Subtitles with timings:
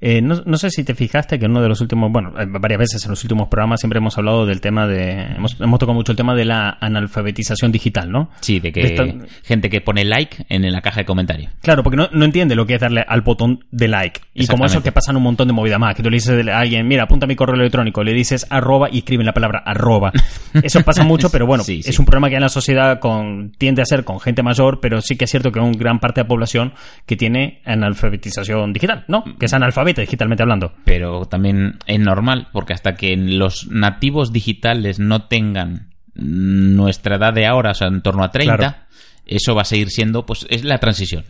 [0.00, 2.46] Eh, no, no sé si te fijaste que en uno de los últimos, bueno, eh,
[2.48, 5.94] varias veces en los últimos programas siempre hemos hablado del tema de, hemos, hemos tocado
[5.94, 8.30] mucho el tema de la analfabetización digital, ¿no?
[8.40, 11.52] Sí, de que De esta- gente que pone like en la caja de comentarios.
[11.62, 14.20] Claro, porque no, no entiende lo que es darle al botón de like.
[14.34, 16.58] Y como eso que pasan un montón de movidas más, que tú le dices a
[16.60, 20.12] alguien, mira, apunta mi correo electrónico, le dices arroba y escriben la palabra arroba.
[20.62, 21.90] Eso pasa mucho, pero bueno, Sí, sí.
[21.90, 25.00] es un problema que en la sociedad con, tiende a ser con gente mayor, pero
[25.00, 26.72] sí que es cierto que hay una gran parte de la población
[27.06, 29.24] que tiene analfabetización digital, ¿no?
[29.38, 30.72] Que es analfabeta digitalmente hablando.
[30.84, 37.46] Pero también es normal, porque hasta que los nativos digitales no tengan nuestra edad de
[37.46, 38.76] ahora, o sea, en torno a 30, Claro.
[39.24, 41.24] eso va a seguir siendo, pues, es la transición.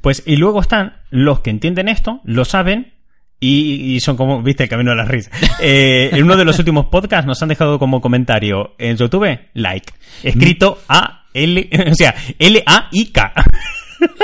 [0.00, 2.92] Pues, y luego están los que entienden esto, lo saben.
[3.40, 5.32] Y, son como, viste, el camino de las risas.
[5.60, 9.92] Eh, en uno de los últimos podcasts nos han dejado como comentario en YouTube, like.
[10.22, 13.32] Escrito A, L, o sea, L-A-I-K.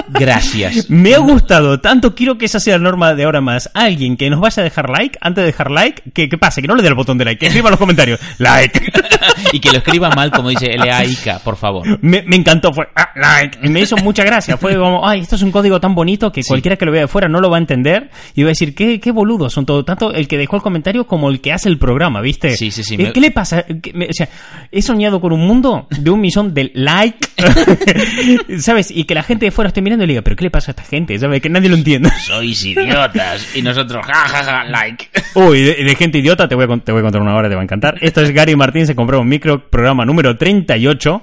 [0.08, 0.88] Gracias.
[0.90, 3.70] Me ha gustado tanto, quiero que esa sea la norma de ahora más.
[3.74, 6.68] Alguien que nos vaya a dejar like, antes de dejar like, que, que pase, que
[6.68, 8.80] no le dé el botón de like, que escriba en los comentarios, like.
[9.52, 11.86] y que lo escriba mal, como dice L-A-I-K, por favor.
[12.02, 13.68] Me, me encantó, fue ah, like.
[13.68, 14.56] Me hizo mucha gracia.
[14.56, 17.08] Fue como, ay, esto es un código tan bonito que cualquiera que lo vea de
[17.08, 18.10] fuera no lo va a entender.
[18.34, 19.84] Y va a decir, qué, qué boludos son todos.
[19.84, 22.56] Tanto el que dejó el comentario como el que hace el programa, ¿viste?
[22.56, 23.64] Sí, sí, sí, Eh, me- ¿Qué le pasa?
[23.94, 24.28] Me- o sea,
[24.70, 27.28] he soñado con un mundo de un millón de like.
[28.58, 28.90] ¿Sabes?
[28.90, 30.70] Y que la gente de fuera esté mirando y le diga, ¿pero qué le pasa
[30.70, 31.18] a esta gente?
[31.18, 31.40] ¿Sabes?
[31.42, 32.10] Que nadie lo entiende.
[32.20, 33.56] Sois idiotas.
[33.56, 35.08] Y nosotros, ja, ja, ja, like.
[35.34, 37.54] Uy, de, de gente idiota te voy, a, te voy a contar una hora, te
[37.54, 37.96] va a encantar.
[38.00, 41.22] Esto es Gary Martín, se compró un micro, programa número 38.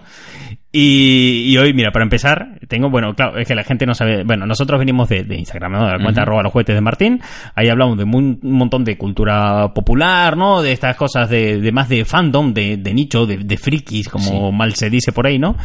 [0.70, 4.23] Y, y hoy, mira, para empezar, tengo, bueno, claro, es que la gente no sabe,
[4.23, 5.86] bueno, nosotros venimos de, de Instagram, ¿no?
[5.86, 7.22] De la cuenta arroba los juguetes de Martín,
[7.56, 10.61] ahí hablamos de mun- un montón de cultura popular, ¿no?
[10.61, 14.52] De estas cosas de, de más de fandom, de, de nicho, de, de frikis, como
[14.52, 15.56] mal se dice por ahí, ¿no?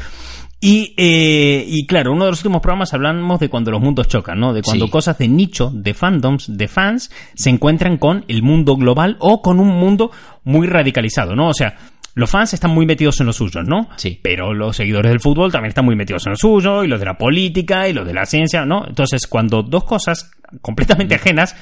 [0.64, 4.38] Y, eh, y claro, uno de los últimos programas hablamos de cuando los mundos chocan,
[4.38, 4.52] ¿no?
[4.52, 4.90] De cuando Sí.
[4.92, 9.58] cosas de nicho, de fandoms, de fans, se encuentran con el mundo global o con
[9.58, 10.12] un mundo
[10.44, 11.48] muy radicalizado, ¿no?
[11.48, 11.74] O sea,
[12.14, 13.88] los fans están muy metidos en lo suyo, ¿no?
[13.96, 14.20] Sí.
[14.22, 17.06] Pero los seguidores del fútbol también están muy metidos en lo suyo, y los de
[17.06, 18.86] la política, y los de la ciencia, ¿no?
[18.86, 20.30] Entonces, cuando dos cosas
[20.60, 21.56] completamente ajenas,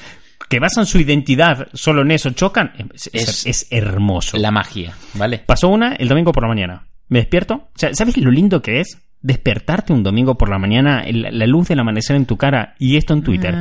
[0.47, 4.37] que basan su identidad solo en eso, chocan, es, es- Es- es hermoso.
[4.37, 5.39] La magia, ¿vale?
[5.39, 6.83] Pasó una el domingo por la mañana.
[7.11, 7.53] Me despierto.
[7.55, 8.97] O sea, ¿sabes lo lindo que es?
[9.21, 12.97] Despertarte un domingo por la mañana, el- la luz del amanecer en tu cara y
[12.97, 13.53] esto en Twitter.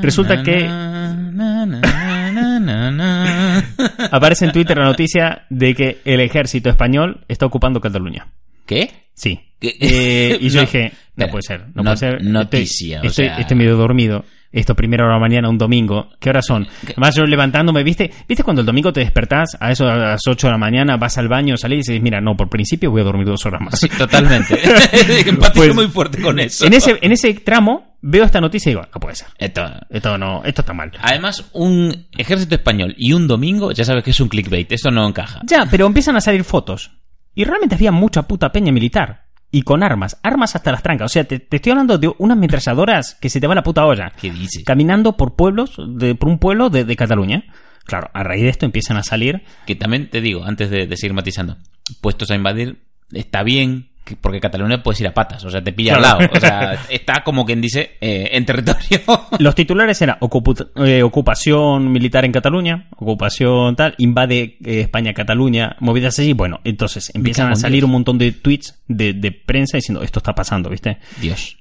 [0.00, 0.66] Resulta que-
[4.10, 8.28] Aparece en Twitter la noticia de que el ejército español está ocupando Cataluña.
[8.66, 8.90] ¿Qué?
[9.14, 9.40] Sí.
[9.60, 9.76] ¿Qué?
[9.80, 10.88] Eh, y yo No, dije, no
[11.24, 12.24] espera, puede ser, no, no- puede ser.
[12.24, 14.24] noticia, Estoy, o estoy, sea- estoy medio dormido.
[14.50, 16.08] Esto primera hora de la mañana, un domingo.
[16.18, 16.66] ¿Qué horas son?
[16.84, 18.10] Además, yo levantándome, ¿viste?
[18.26, 21.18] ¿Viste cuando el domingo te despertás a eso a las 8 de la mañana, vas
[21.18, 23.78] al baño, salís y dices, mira, no, por principio voy a dormir dos horas más.
[23.78, 24.58] Sí, totalmente.
[25.28, 26.64] Empatizo Pues, muy fuerte con eso.
[26.64, 29.28] En ese, en ese tramo veo esta noticia y digo, no puede ser.
[29.36, 30.92] Esto- Esto no, esto está mal.
[31.02, 34.72] Además, un ejército español y un domingo, ya sabes que es un clickbait.
[34.72, 35.40] Esto no encaja.
[35.44, 36.90] Ya, pero empiezan a salir fotos.
[37.34, 39.26] Y realmente había mucha puta peña militar.
[39.50, 40.18] Y con armas.
[40.22, 41.06] Armas hasta las trancas.
[41.06, 43.86] O sea, te, te estoy hablando de unas metralladoras que se te va la puta
[43.86, 44.12] olla.
[44.20, 44.62] ¿Qué dices?
[44.64, 47.44] Caminando por pueblos, de, por un pueblo de, de Cataluña.
[47.84, 49.42] Claro, a raíz de esto empiezan a salir.
[49.66, 51.56] Que también te digo, antes de, de seguir matizando,
[52.02, 52.82] puestos a invadir,
[53.12, 56.18] está bien, porque Cataluña puedes ir a patas, o sea, te pilla Claro.
[56.18, 56.32] al lado.
[56.36, 59.00] O sea, está como quien dice, eh, en territorio.
[59.38, 60.18] Los titulares eran
[60.76, 66.32] eh, ocupación militar en Cataluña, ocupación tal, invade eh, España Cataluña, movidas así.
[66.32, 67.84] Bueno, entonces empiezan a salir Dios.
[67.86, 70.98] un montón de tweets de, de prensa diciendo esto está pasando, ¿viste?
[71.20, 71.56] Dios.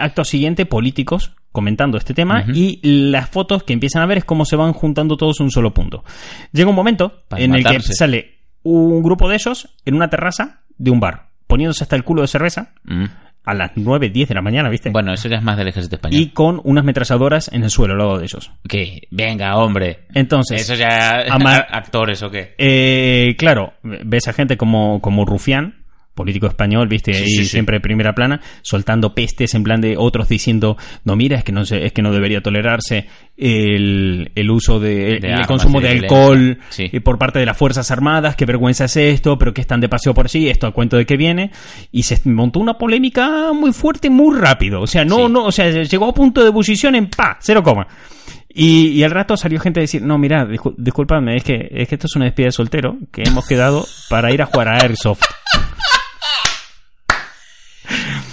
[0.00, 2.78] Acto siguiente, políticos comentando este tema y
[3.10, 5.74] las fotos que empiezan a ver es cómo se van juntando todos en un solo
[5.74, 6.04] punto.
[6.52, 10.60] Llega un momento Para en el que sale un grupo de ellos en una terraza
[10.76, 13.04] de un bar, poniéndose hasta el culo de cerveza Mm.
[13.44, 14.90] a las 9, 10 de la mañana, ¿viste?
[14.90, 16.20] Bueno, eso ya es más del ejército español.
[16.20, 18.52] y con unas metralladoras en el suelo al lado de ellos.
[18.68, 20.00] Que, venga, hombre.
[20.14, 21.22] Entonces, Eso ya...
[21.70, 22.54] Actores o qué.
[22.58, 25.77] eh, claro, ves a gente como, como Rufián,
[26.18, 29.94] político español, viste, Sí, ahí sí, siempre de primera plana, soltando pestes en plan de
[29.96, 33.06] otros diciendo, no, mira, es que no, se- es que no debería tolerarse
[33.36, 36.18] el, el uso de, el, De el armas consumo de violencia.
[36.18, 39.80] alcohol eh, por parte de las Fuerzas Armadas, qué vergüenza es esto, pero que están
[39.80, 41.50] de paseo por sí, esto a cuento de que viene,
[41.92, 45.70] y se montó una polémica muy fuerte, muy rápido, o sea, no, no, o sea,
[45.70, 47.86] llegó a punto de ebullición en pa, cero coma.
[48.50, 51.94] Y, y al rato salió gente a decir, no, mira, discúlpame, es que, es que
[51.94, 55.22] esto es una despedida de soltero que hemos quedado para ir a jugar a Airsoft.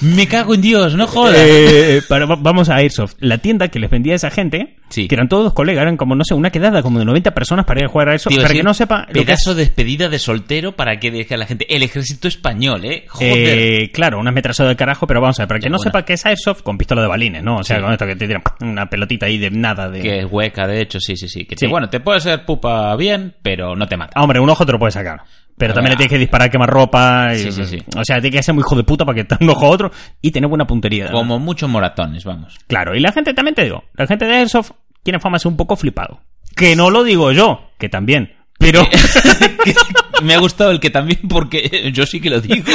[0.01, 1.35] Me cago en Dios, no jodas.
[1.37, 3.15] Eh, pero va- vamos a Airsoft.
[3.19, 5.07] La tienda que les vendía a esa gente, Sí.
[5.07, 7.79] que eran todos colegas, eran como, no sé, una quedada como de 90 personas para
[7.81, 8.35] ir a jugar a Airsoft.
[8.35, 9.07] Para que no sepa.
[9.11, 11.65] Pedazo de despedida de soltero para que deje a la gente.
[11.73, 13.05] El ejército español, ¿eh?
[13.07, 13.57] Joder.
[13.83, 15.89] Eh, claro, una metralleta de carajo, pero vamos a ver, para que no buena.
[15.91, 17.57] sepa que es Airsoft con pistola de balines, ¿no?
[17.57, 17.81] O sea, Sí.
[17.83, 19.89] con esto que te tiran una pelotita ahí de nada.
[19.89, 20.01] De...
[20.01, 21.45] Que es hueca, de hecho, sí, sí, sí.
[21.45, 21.65] Que Sí.
[21.65, 24.19] te- bueno, te puede ser pupa bien, pero no te mata.
[24.21, 25.21] Hombre, un ojo te lo puedes sacar.
[25.57, 27.33] Pero también le tienes que disparar, quemar ropa.
[27.33, 27.83] Y, Sí, sí, sí.
[27.95, 29.69] O sea, tiene que ser muy hijo de puta para que te un ojo a
[29.69, 29.91] otro
[30.21, 31.09] y tener buena puntería.
[31.11, 32.57] Como muchos moratones, vamos.
[32.67, 34.71] Claro, y la gente también te digo, la gente de Airsoft
[35.03, 36.19] tiene fama de ser un poco flipado.
[36.55, 38.33] Que no lo digo yo, que también.
[38.57, 38.83] Pero.
[40.23, 42.65] Me ha gustado el que también, porque yo sí que lo digo.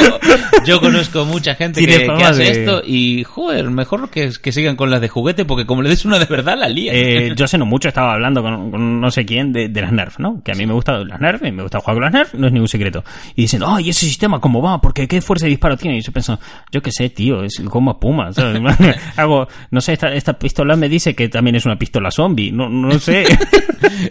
[0.65, 4.75] Yo conozco mucha gente que, que hace de- esto y, joder, mejor que, que sigan
[4.75, 6.91] con las de juguete, porque como le des una de verdad, la lía.
[6.93, 9.91] Eh, yo sé no mucho, estaba hablando con, con no sé quién de, de las
[9.91, 10.41] Nerf, ¿no?
[10.43, 12.47] Que a mí me gustan las Nerf y me gusta jugar con las Nerf, no
[12.47, 13.03] es ningún secreto.
[13.35, 14.79] Y dicen, ay, ese sistema, ¿cómo va?
[14.79, 15.97] Porque qué fuerza de disparo tiene.
[15.97, 16.39] Y yo pienso,
[16.71, 18.31] yo qué sé, tío, es como Puma.
[18.33, 18.61] ¿sabes?
[19.17, 22.69] Hago, no sé, esta, esta pistola me dice que también es una pistola zombie, no,
[22.69, 23.25] no sé.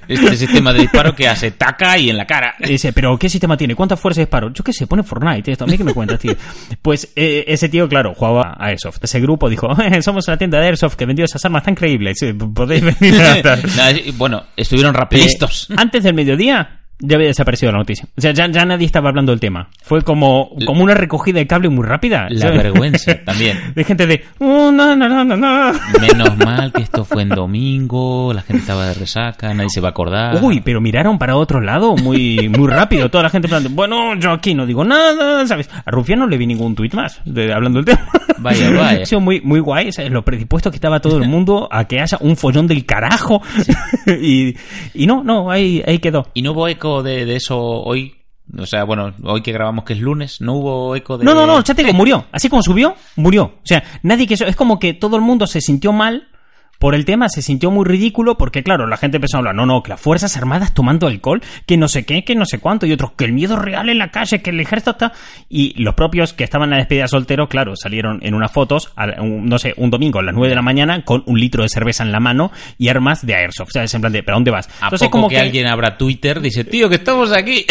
[0.08, 2.54] Este sistema de disparo que hace taca y en la cara.
[2.58, 3.76] Y dice, pero ¿qué sistema tiene?
[3.76, 4.52] ¿Cuánta fuerza de disparo?
[4.52, 5.64] Yo qué sé, pone Fortnite esto.
[5.64, 6.34] ¿A mí qué me cuentas, tío?
[6.82, 8.98] Pues eh, ese tío, claro, jugaba a Airsoft.
[9.04, 12.18] Ese grupo dijo, "Eh, somos una tienda de Airsoft que vendió esas armas tan creíbles.
[12.54, 13.58] Podéis venir a...
[14.16, 15.68] Bueno, estuvieron rapidistos.
[15.70, 18.06] Eh, antes del mediodía ya había desaparecido la noticia.
[18.16, 19.68] O sea, ya, ya nadie estaba hablando del tema.
[19.82, 22.28] Fue como, como una recogida de cable muy rápida.
[22.30, 22.62] La ¿sabes?
[22.62, 23.58] vergüenza también.
[23.74, 25.72] De gente de, "Oh, no, no, no, no, no.
[26.00, 29.88] Menos mal que esto fue en domingo, la gente estaba de resaca, nadie se va
[29.88, 30.38] a acordar.
[30.42, 33.08] Uy, pero miraron para otro lado muy, muy rápido.
[33.10, 35.68] Toda la gente en plan, de, bueno, yo aquí no digo nada, ¿sabes?
[35.84, 38.08] A Rufián no le vi ningún tuit más de, hablando del tema.
[38.38, 38.90] Vaya, vaya.
[39.02, 40.10] Ha sido muy, muy guay, ¿sabes?
[40.10, 43.40] Lo predispuesto que estaba todo el mundo a que haya un follón del carajo.
[44.06, 44.54] y,
[44.94, 46.26] y no, no, ahí, ahí quedó.
[46.34, 48.16] ¿Y no hubo eco de, de eso hoy?
[48.58, 51.24] O sea, bueno, hoy que grabamos que es lunes, ¿no hubo eco de...?
[51.24, 52.26] No, no, no, ya te digo, murió.
[52.32, 53.44] Así como subió, murió.
[53.44, 54.34] O sea, nadie que...
[54.34, 56.28] Es como que todo el mundo se sintió mal
[56.80, 59.66] por el tema, se sintió muy ridículo porque, claro, la gente empezó a hablar, no,
[59.66, 62.86] no, que las Fuerzas Armadas tomando alcohol, que no sé qué, que no sé cuánto,
[62.86, 65.12] y otros, que el miedo real en la calle, que el ejército está...
[65.48, 68.92] Y los propios que estaban en la despedida de soltero, claro, salieron en unas fotos,
[68.96, 71.62] a- un- no sé, un domingo a las 9 de la mañana, con un litro
[71.62, 73.70] de cerveza en la mano y armas de airsoft.
[73.72, 73.92] ¿Sabes?
[73.94, 74.68] En plan de, ¿pero dónde vas?
[74.80, 77.66] A poco que, alguien abra Twitter, dice, tío, que estamos aquí.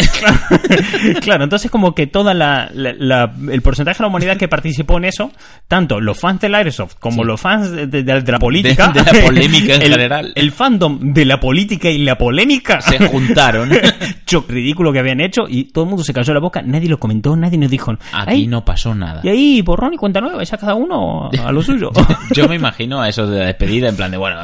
[1.20, 4.98] claro, entonces como que toda la, la- la- el porcentaje de la humanidad que participó
[4.98, 5.32] en eso,
[5.68, 7.26] tanto los fans del Airsoft como Sí.
[7.26, 10.32] los fans de, de- de la política, De- de la polémica en el, general.
[10.34, 13.70] el fandom de la política y la polémica, Se juntaron.
[14.26, 16.98] cho ridículo que habían hecho y todo el mundo se cayó la boca, nadie lo
[16.98, 19.20] comentó, nadie nos dijo, Aquí "Ay, no pasó nada.
[19.24, 21.90] y ahí borrón y cuenta nueva, ya cada uno a lo suyo.
[22.34, 24.36] Yo me imagino a esos de la despedida, en plan de, bueno,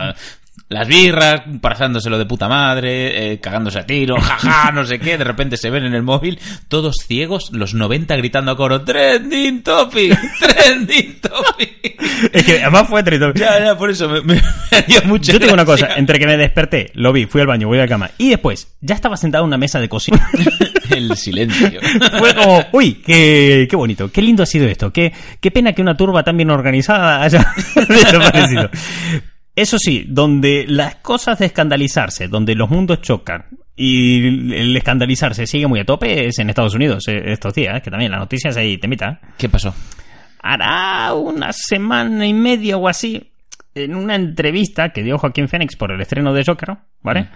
[0.68, 5.24] las birras, pasándoselo de puta madre, eh, cagándose a tiro, jaja, no sé qué, de
[5.24, 10.18] repente se ven en el móvil, todos ciegos, los 90 gritando a coro, trending topic,
[10.40, 11.96] trending topic.
[12.32, 13.32] es que además fue trito.
[13.34, 16.26] Ya, ya, por eso me, me, me dio mucha Yo tengo una cosa, entre que
[16.26, 19.16] me desperté, lo vi, fui al baño, voy a la cama y después ya estaba
[19.16, 20.28] sentado en una mesa de cocina.
[20.90, 21.80] El silencio.
[22.18, 25.82] Fue como, uy, qué, qué bonito, qué lindo ha sido esto, qué, qué pena que
[25.82, 27.52] una turba tan bien organizada haya
[27.88, 28.70] desaparecido.
[29.56, 35.66] Eso sí, donde las cosas de escandalizarse, donde los mundos chocan y el escandalizarse sigue
[35.66, 38.76] muy a tope es en Estados Unidos eh, estos días, que también las noticias ahí
[38.76, 39.18] te meta.
[39.38, 39.74] ¿Qué pasó?
[40.42, 43.32] Hará una semana y media o así,
[43.74, 47.28] en una entrevista que dio Joaquín Phoenix por el estreno de Joker, ¿vale?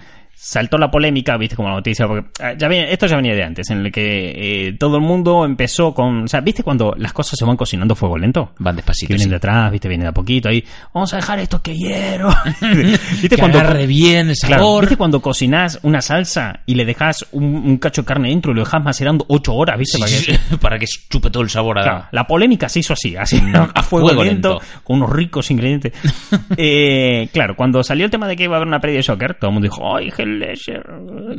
[0.43, 3.45] Saltó la polémica, viste, como la noticia, porque ah, ya venía- esto ya venía de
[3.45, 7.13] antes, en el que eh, todo el mundo empezó con, o sea, viste cuando las
[7.13, 8.53] cosas se van cocinando a fuego lento.
[8.59, 9.09] Van Que despacito.
[9.11, 9.31] vienen sí.
[9.31, 10.65] de atrás, viste, vienen de a poquito ahí.
[10.95, 12.31] Vamos a dejar esto que hiero.
[12.63, 14.85] viste Que cuando agarre bien el Claro, sabor.
[14.85, 18.55] ¿viste cuando cocinás una salsa y le dejas un, un cacho de carne dentro y
[18.55, 19.99] lo dejas macerando ocho horas, viste?
[19.99, 21.82] Sí, para que para que chupe todo el sabor a...
[21.82, 23.37] Claro, la polémica se hizo así, así,
[23.75, 24.65] a fuego, fuego lento, lento.
[24.85, 25.93] con unos ricos ingredientes.
[26.56, 29.35] Eh, claro, cuando salió el tema de que iba a haber una peli de Joker,
[29.35, 30.82] todo el mundo dijo, ¡ay, Ledger!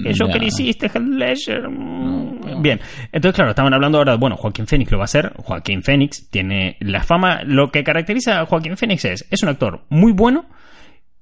[0.03, 0.47] ¿Qué Joker Ya.
[0.47, 1.69] hiciste, Heath Ledger?
[1.69, 2.79] Mm, Bien,
[3.11, 6.77] entonces claro, estaban hablando ahora, bueno, Joaquín Phoenix lo va a hacer, Joaquín Phoenix tiene
[6.79, 10.45] la fama, lo que caracteriza a Joaquín Phoenix es, es un actor muy bueno,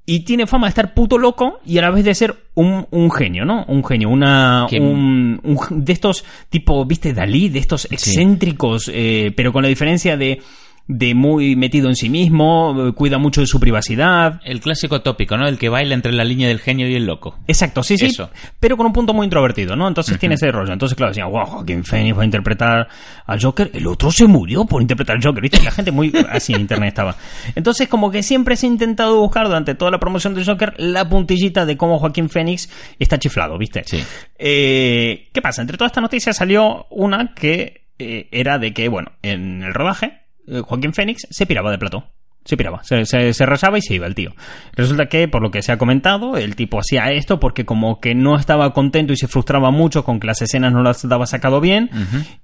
[0.05, 3.11] y tiene fama de estar puto loco y a la vez de ser un, un
[3.11, 3.63] genio, ¿no?
[3.67, 9.31] Un genio, una Que- un, un- de estos tipo, viste, Dalí, de estos excéntricos, eh,
[9.38, 10.41] pero con la diferencia de
[10.89, 14.41] de muy metido en sí mismo, eh, cuida mucho de su privacidad.
[14.43, 15.48] El clásico tópico, ¿no?
[15.48, 17.38] El que baila entre la línea del genio y el loco.
[17.48, 18.31] Exacto, sí, sí, Eso.
[18.60, 19.88] pero con un punto muy introvertido, ¿no?
[19.88, 20.74] Entonces tiene ese rollo.
[20.74, 22.88] Entonces, claro, decían, wow, Joaquín Phoenix va a interpretar
[23.27, 23.69] al Joker.
[23.72, 25.62] El otro se murió por interpretar al Joker, ¿viste?
[25.63, 27.15] La gente muy así en internet estaba.
[27.53, 31.08] Entonces, como que siempre se ha intentado buscar durante toda la promoción del Joker la
[31.08, 32.67] puntillita de cómo Joaquín Phoenix
[32.98, 33.84] está chiflado, ¿viste?
[33.86, 34.03] Sí.
[34.39, 35.62] Eh, ¿Qué pasa?
[35.62, 40.28] Entre todas estas noticias salió una que eh, era de que, bueno, en el rodaje
[40.49, 42.03] Joaquín Fénix se piraba de plató.
[42.46, 43.43] Se piraba, se, se, se
[43.75, 44.31] y se iba el tío.
[44.75, 48.15] Resulta que, por lo que se ha comentado, el tipo hacía esto porque como que
[48.15, 51.62] no estaba contento y se frustraba mucho con que las escenas no las daba sacado
[51.62, 51.89] bien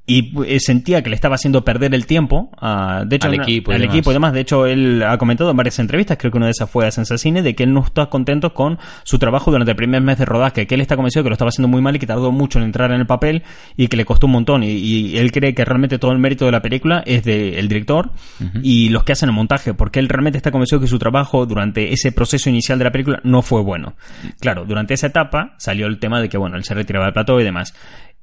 [0.06, 3.44] y eh, sentía que le estaba haciendo perder el tiempo a, de hecho, Al una-
[3.44, 3.96] equipo y al demás.
[3.96, 4.34] equipo y demás.
[4.34, 6.92] De hecho, él ha comentado en varias entrevistas, creo que una de esas fue a
[6.92, 10.25] Sensacine, de que él no está contento con su trabajo durante el primer mes de
[10.25, 12.32] rodaje, que él está convencido de que lo estaba haciendo muy mal y que tardó
[12.32, 13.44] mucho en entrar en el papel
[13.75, 14.62] y que le costó un montón.
[14.64, 18.12] Y, y él cree que realmente todo el mérito de la película es del director
[18.62, 21.94] y los que hacen el montaje, porque él realmente está convencido que su trabajo durante
[21.94, 23.96] ese proceso inicial de la película no fue bueno.
[24.40, 27.40] Claro, durante esa etapa salió el tema de que, bueno, él se retiraba del plató
[27.40, 27.74] y demás.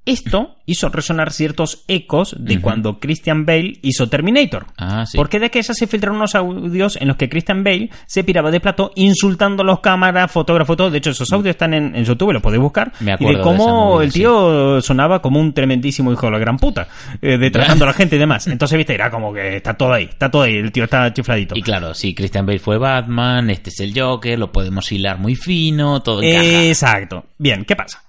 [0.05, 4.67] Esto hizo resonar ciertos ecos de cuando Christian Bale hizo Terminator.
[4.77, 5.17] Ah, sí.
[5.17, 8.59] Porque de aquella se filtraron unos audios en los que Christian Bale se piraba de
[8.59, 10.91] plató insultando a los cámaras, fotógrafos, todo.
[10.91, 12.93] De hecho, esos audios están en, en YouTube, los podéis buscar.
[12.99, 16.39] Me y acuerdo de de cómo el tío sonaba como un tremendísimo hijo de la
[16.39, 16.89] gran puta,
[17.21, 18.47] eh, de tratando a la gente y demás.
[18.49, 21.57] Entonces, viste, era como que está todo ahí, está todo ahí, el tío está chifladito.
[21.57, 25.37] Y claro, si Christian Bale fue Batman, este es el Joker, lo podemos hilar muy
[25.37, 26.65] fino, todo encaja.
[26.65, 27.27] Exacto.
[27.39, 28.02] Bien, ¿qué pasa?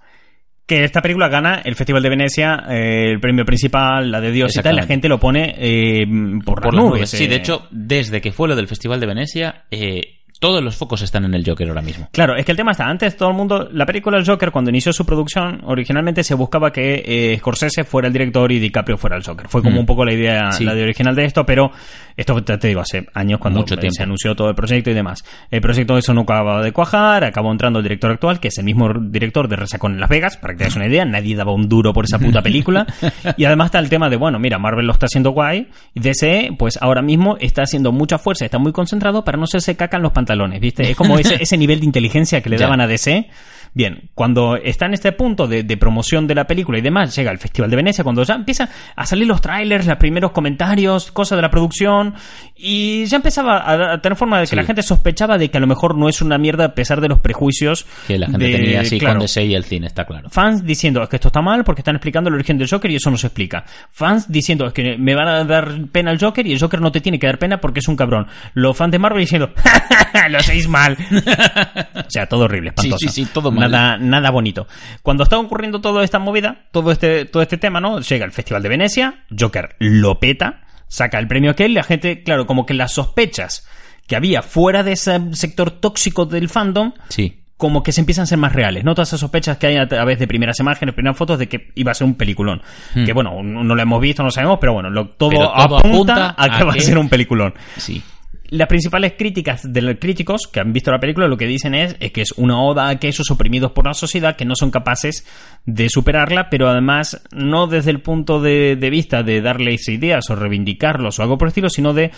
[0.65, 4.55] Que esta película gana el Festival de Venecia, eh, el premio principal, la de Dios
[4.55, 6.05] y tal, la gente lo pone eh,
[6.45, 6.99] por, por las las nubes.
[7.01, 7.09] nubes.
[7.09, 7.27] Sí, eh.
[7.27, 11.23] de hecho, desde que fue lo del Festival de Venecia, eh, todos los focos están
[11.23, 12.09] en el Joker ahora mismo.
[12.11, 14.69] Claro, es que el tema está, antes todo el mundo, la película El Joker cuando
[14.71, 19.15] inició su producción, originalmente se buscaba que eh, Scorsese fuera el director y DiCaprio fuera
[19.15, 19.47] el Joker.
[19.47, 19.79] Fue como Mm.
[19.79, 20.65] un poco la idea, Sí.
[20.65, 21.71] la idea original de esto, pero
[22.15, 25.23] esto te, digo, hace años cuando Mucho eh, se anunció todo el proyecto y demás.
[25.49, 28.65] El proyecto eso no acababa de cuajar, acabó entrando el director actual, que es el
[28.65, 31.53] mismo director de Resacón en Las Vegas, para que te hagas una idea, nadie daba
[31.53, 32.85] un duro por esa puta película.
[33.37, 36.77] y además está el tema de, bueno, mira, Marvel lo está haciendo guay, DC, pues
[36.81, 40.11] ahora mismo está haciendo mucha fuerza, está muy concentrado para no hacerse caca en los
[40.11, 40.89] pantalones, ¿viste?
[40.89, 43.29] Es como ese, ese nivel de inteligencia que le daban a DC.
[43.75, 47.31] Bien, cuando está en este punto de, de promoción de la película y demás, llega
[47.31, 51.37] el Festival de Venecia, cuando ya empiezan a salir los trailers, los primeros comentarios, cosas
[51.37, 52.13] de la producción,
[52.55, 54.55] y ya empezaba a, tener forma de que Sí.
[54.55, 57.07] la gente sospechaba de que a lo mejor no es una mierda a pesar de
[57.07, 60.05] los prejuicios Que la gente de- tenía así claro, con DC y el cine, está
[60.05, 60.29] claro.
[60.29, 62.95] Fans diciendo es que esto está mal porque están explicando el origen del Joker y
[62.97, 63.65] eso no se explica.
[63.91, 66.91] Fans diciendo es que me van a dar pena el Joker y el Joker no
[66.91, 68.27] te tiene que dar pena porque es un cabrón.
[68.53, 69.51] Los fans de Marvel diciendo
[70.29, 70.97] lo hacéis mal.
[71.95, 72.97] o sea, todo horrible, espantoso.
[72.99, 73.69] Sí, sí, sí, todo mal.
[73.71, 74.67] Nada, nada bonito.
[75.01, 77.99] Cuando está ocurriendo toda esta movida, todo este, todo este tema, ¿no?
[77.99, 82.45] Llega el Festival de Venecia, Joker lo peta, saca el premio aquel, la gente, claro,
[82.45, 83.67] como que las sospechas
[84.07, 87.39] que había fuera de ese sector tóxico del fandom Sí.
[87.55, 88.93] como que se empiezan a ser más reales, ¿no?
[88.93, 91.91] Todas esas sospechas que hay a través de primeras imágenes, primeras fotos de que iba
[91.91, 92.61] a ser un peliculón.
[92.93, 95.33] Que bueno, no lo hemos visto, no lo sabemos, pero bueno, lo, todo, Hmm.
[95.35, 95.89] Pero todo apunta,
[96.29, 97.53] apunta a que a va a que- ser un peliculón.
[97.77, 98.03] Sí.
[98.49, 101.95] Las principales críticas de los críticos que han visto la película lo que dicen es,
[101.99, 105.25] es que es una oda a aquellos oprimidos por la sociedad que no son capaces
[105.65, 110.35] de superarla, pero además no desde el punto de, de vista de darles ideas o
[110.35, 112.11] reivindicarlos o algo por el estilo, sino de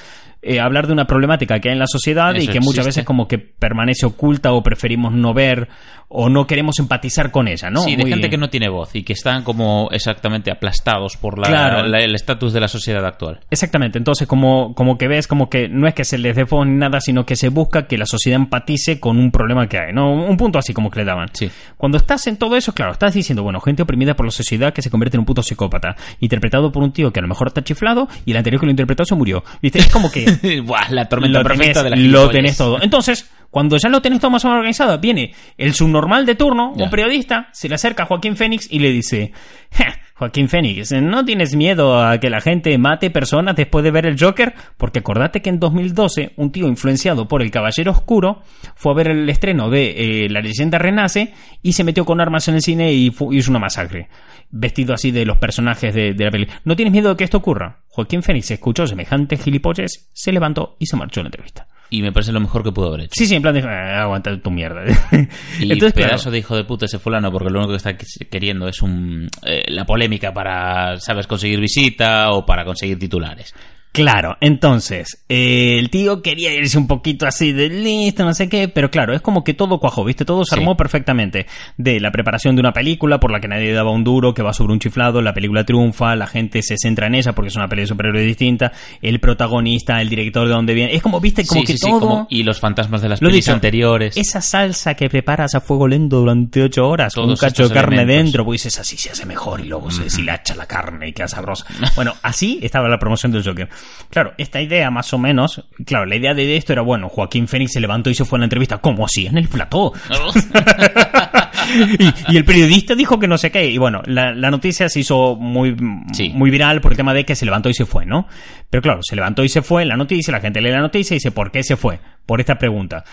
[0.46, 3.28] eh, hablar de una problemática que hay en la sociedad y que muchas veces como
[3.28, 5.68] que permanece oculta o preferimos no ver
[6.08, 7.82] o no queremos empatizar con ella, ¿no?
[7.82, 11.40] sí, de Muy- gente que no tiene voz y que están como exactamente aplastados por
[11.40, 11.88] la- Claro.
[11.88, 13.40] la- el estatus de la sociedad actual.
[13.50, 16.68] Exactamente, entonces como, como que ves como que no es que se les dé voz
[16.68, 19.94] ni nada, sino que se busca que la sociedad empatice con un problema que hay,
[19.94, 20.14] ¿no?
[20.14, 21.28] Un punto así como que le daban.
[21.34, 21.50] Sí.
[21.75, 24.84] Cuando estás en todo eso, claro, estás diciendo, bueno, gente oprimida por la sociedad que
[24.84, 27.64] se convierte en un puto psicópata, interpretado por un tío que a lo mejor está
[27.64, 29.44] chiflado y el anterior que lo interpretó se murió.
[29.60, 29.80] ¿Viste?
[29.80, 32.82] Es como que Buah, la tormenta lo perfecta tenés, de la lo tenés todo.
[32.82, 36.72] Entonces, cuando ya lo tenés todo más o menos organizado, viene el subnormal de turno,
[36.72, 39.32] un periodista, se le acerca a Joaquín Fénix y le dice,
[39.72, 44.06] "Ja, Joaquín Fénix, ¿no tienes miedo a que la gente mate personas después de ver
[44.06, 44.54] el Joker?
[44.78, 48.42] Porque acordate que en 2012 un tío influenciado por el Caballero Oscuro
[48.75, 52.48] fue a ver el estreno de eh, La leyenda renace y se metió con armas
[52.48, 54.08] en el cine y hizo una masacre.
[54.50, 56.48] Vestido así de los personajes de, de la peli.
[56.64, 57.80] ¿No tienes miedo de que esto ocurra?
[57.90, 61.68] Joaquín Fénix escuchó semejante gilipollas, se levantó y se marchó en la entrevista.
[61.89, 63.13] Y me parece lo mejor que pudo haber hecho.
[63.15, 64.82] Sí, sí, en plan de "Ah, aguanta tu mierda.
[65.60, 67.96] Y Entonces, claro, pedazo de hijo de puta ese fulano, porque lo único que está
[68.30, 73.54] queriendo es un, eh, la polémica para, ¿sabes?, conseguir visita o para conseguir titulares.
[73.96, 78.68] Claro, entonces, eh, el tío quería irse un poquito así de listo, no sé qué,
[78.68, 80.25] pero claro, es como que todo cuajó, ¿viste?
[80.25, 80.60] Todo se Sí.
[80.62, 81.46] armó perfectamente.
[81.78, 84.54] De la preparación de una película por la que nadie daba un duro, que va
[84.54, 87.68] sobre un chiflado, la película triunfa, la gente se centra en ella porque es una
[87.68, 88.72] película de superhéroes distinta,
[89.02, 91.46] el protagonista, el director de dónde viene, es como, ¿viste?
[91.46, 92.00] Como Sí, que sí, todo...
[92.00, 94.18] como- y los fantasmas de las Lo pelis dicho, anteriores.
[94.18, 97.96] Esa salsa que preparas a fuego lento durante ocho horas, con un cacho de carne
[97.98, 98.25] elementos.
[98.25, 101.28] dentro, pues dices así se hace mejor y luego se deshilacha la carne y queda
[101.28, 101.66] sabrosa.
[101.96, 103.70] Bueno, así estaba la promoción del Joker.
[104.10, 107.72] Claro, esta idea más o menos, claro, la idea de esto era, bueno, Joaquín Fénix
[107.74, 109.94] se levantó y se fue a la entrevista, como así, en el plató.
[112.00, 113.70] y, y el periodista dijo que no sé qué.
[113.70, 115.75] Y bueno, la, la noticia se hizo muy,
[116.13, 116.30] Sí.
[116.30, 118.27] muy viral por el tema de que se levantó y se fue, ¿no?
[118.70, 121.18] Pero claro, se levantó y se fue la noticia, la gente lee la noticia y
[121.18, 122.00] dice, ¿por qué se fue?
[122.25, 123.04] Por esta pregunta.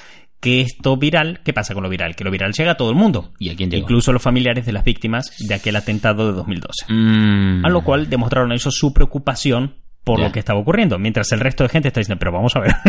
[0.40, 2.16] Que esto viral, ¿qué pasa con lo viral?
[2.16, 3.32] Que lo viral llega a todo el mundo.
[3.38, 3.82] ¿Y a quién llegó?
[3.84, 6.86] Incluso los familiares de las víctimas de aquel atentado de 2012.
[6.92, 7.64] Mm.
[7.64, 11.62] A lo cual demostraron ellos su preocupación por lo que estaba ocurriendo, mientras el resto
[11.62, 12.72] de gente está diciendo, pero vamos a ver.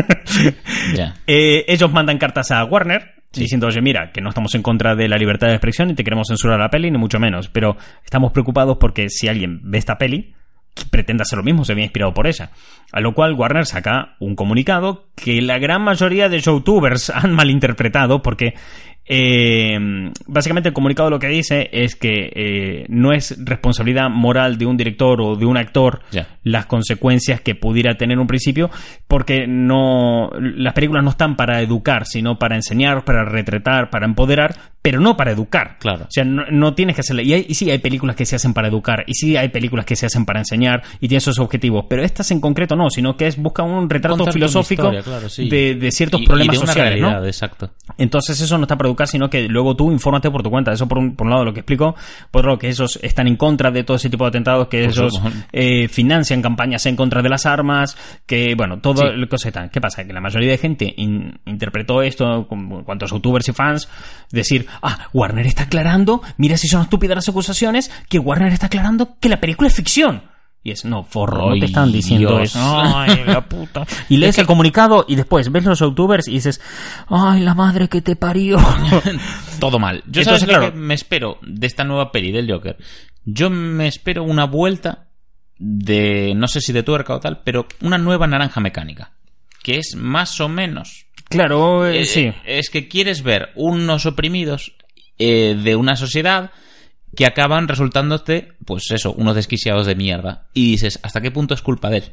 [1.27, 5.07] Eh, ellos mandan cartas a Warner diciendo, oye, mira, que no estamos en contra de
[5.07, 8.31] la libertad de expresión y te queremos censurar la peli, ni mucho menos, pero estamos
[8.31, 10.33] preocupados porque si alguien ve esta peli,
[10.89, 12.51] pretende hacer lo mismo, se ve inspirado por ella.
[12.91, 18.21] A lo cual Warner saca un comunicado que la gran mayoría de youtubers han malinterpretado
[18.21, 18.53] porque
[19.05, 19.77] eh,
[20.27, 24.77] básicamente el comunicado lo que dice es que eh, no es responsabilidad moral de un
[24.77, 26.01] director o de un actor
[26.43, 28.69] las consecuencias que pudiera tener un principio
[29.07, 34.55] porque no las películas no están para educar sino para enseñar para retratar para empoderar
[34.81, 36.03] pero no para educar Claro.
[36.05, 38.35] o sea no, no tienes que hacerle y, hay- y sí hay películas que se
[38.35, 41.39] hacen para educar y sí hay películas que se hacen para enseñar y tienen esos
[41.39, 45.29] objetivos pero estas en concreto no sino que es busca un retrato filosófico historia, claro,
[45.29, 45.49] sí.
[45.49, 47.25] de, de ciertos Y- y problemas una sociales ¿no?
[47.25, 47.71] exacto.
[47.97, 50.71] Entonces eso no está para sino que luego tú infórmate por tu cuenta.
[50.71, 51.95] Eso por un, por un lado lo que explico.
[52.31, 54.93] Por otro que ellos están en contra de todo ese tipo de atentados, que Por
[55.11, 55.29] supuesto.
[55.51, 59.07] eh, financian campañas en contra de las armas, que bueno, todo Sí.
[59.07, 59.69] el cosa tal.
[59.69, 60.05] ¿Qué pasa?
[60.05, 63.89] Que la mayoría de gente in- interpretó esto, con cuantos youtubers y fans,
[64.31, 69.15] decir, ah, Warner está aclarando, mira si son estúpidas las acusaciones, que Warner está aclarando
[69.19, 70.23] que la película es ficción.
[70.65, 72.55] Y es, no, forro, no te están diciendo Dios.
[72.55, 72.59] eso.
[72.63, 73.85] Ay, la puta.
[74.07, 76.61] Y lees el comunicado y después ves los youtubers y dices,
[77.09, 78.57] ay, la madre que te parió.
[79.59, 80.03] Todo mal.
[80.07, 80.71] Yo Entonces, sabes claro.
[80.71, 82.77] que me espero de esta nueva peli del Joker.
[83.25, 85.07] Yo me espero una vuelta
[85.59, 89.11] de no sé si de tuerca o tal, pero una nueva naranja mecánica,
[89.61, 92.31] que es más o menos claro, eh, Eh, sí.
[92.45, 94.75] Es que quieres ver unos oprimidos
[95.19, 96.51] eh, de una sociedad
[97.15, 100.45] que acaban resultándote, pues eso, unos desquiciados de mierda.
[100.53, 102.03] Y dices, ¿hasta qué punto es culpa de él?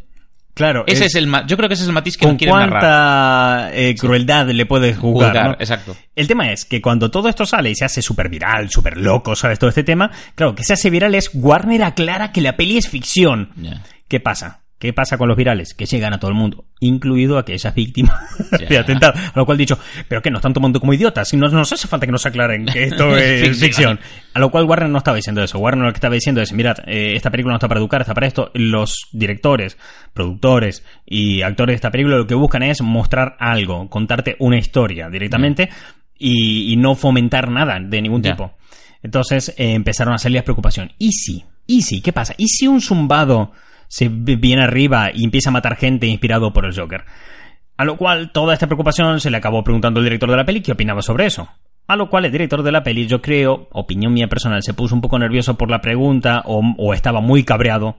[0.52, 2.37] Claro, Ese es- es el yo creo que ese es el matiz que con no
[2.38, 2.71] quieren narrar.
[2.83, 5.57] cuánta eh, crueldad le puedes jugar.
[5.61, 5.97] Exacto.
[6.16, 9.37] El tema es que cuando todo esto sale y se hace súper viral, súper loco,
[9.37, 9.59] ¿sabes?
[9.59, 12.88] Todo este tema, claro, que se hace viral es Warner aclara que la peli es
[12.88, 13.50] ficción.
[14.09, 14.60] ¿Qué pasa?
[14.81, 15.75] ¿Qué pasa con los virales?
[15.75, 18.17] Que llegan a todo el mundo, incluido a aquellas víctimas
[18.69, 19.13] de atentado.
[19.17, 22.07] A lo cual dicho, pero que nos están tomando como idiotas no nos hace falta
[22.07, 23.61] que nos aclaren que esto es Ficción.
[23.99, 24.01] ficción.
[24.33, 25.59] A lo cual Warner no estaba diciendo eso.
[25.59, 28.14] Warner lo que estaba diciendo es, mirad, eh, esta película no está para educar, está
[28.14, 28.51] para esto.
[28.55, 29.77] Los directores,
[30.14, 35.09] productores y actores de esta película lo que buscan es mostrar algo, contarte una historia
[35.11, 35.69] directamente
[36.19, 38.33] y, y no fomentar nada de ningún Ya.
[38.33, 38.53] tipo.
[39.03, 40.95] Entonces eh, empezaron a salir las preocupaciones.
[40.99, 41.45] ¿Y si?
[41.66, 42.01] ¿Y si?
[42.01, 42.35] ¿Qué pasa?
[42.37, 43.53] ¿Y si un zumbado
[43.90, 47.05] se viene arriba y empieza a matar gente inspirado por el Joker?
[47.76, 50.61] A lo cual toda esta preocupación se le acabó preguntando al director de la peli
[50.61, 51.48] qué opinaba sobre eso.
[51.88, 54.94] A lo cual el director de la peli, yo creo, opinión mía personal, se puso
[54.94, 57.96] un poco nervioso por la pregunta o, o estaba muy cabreado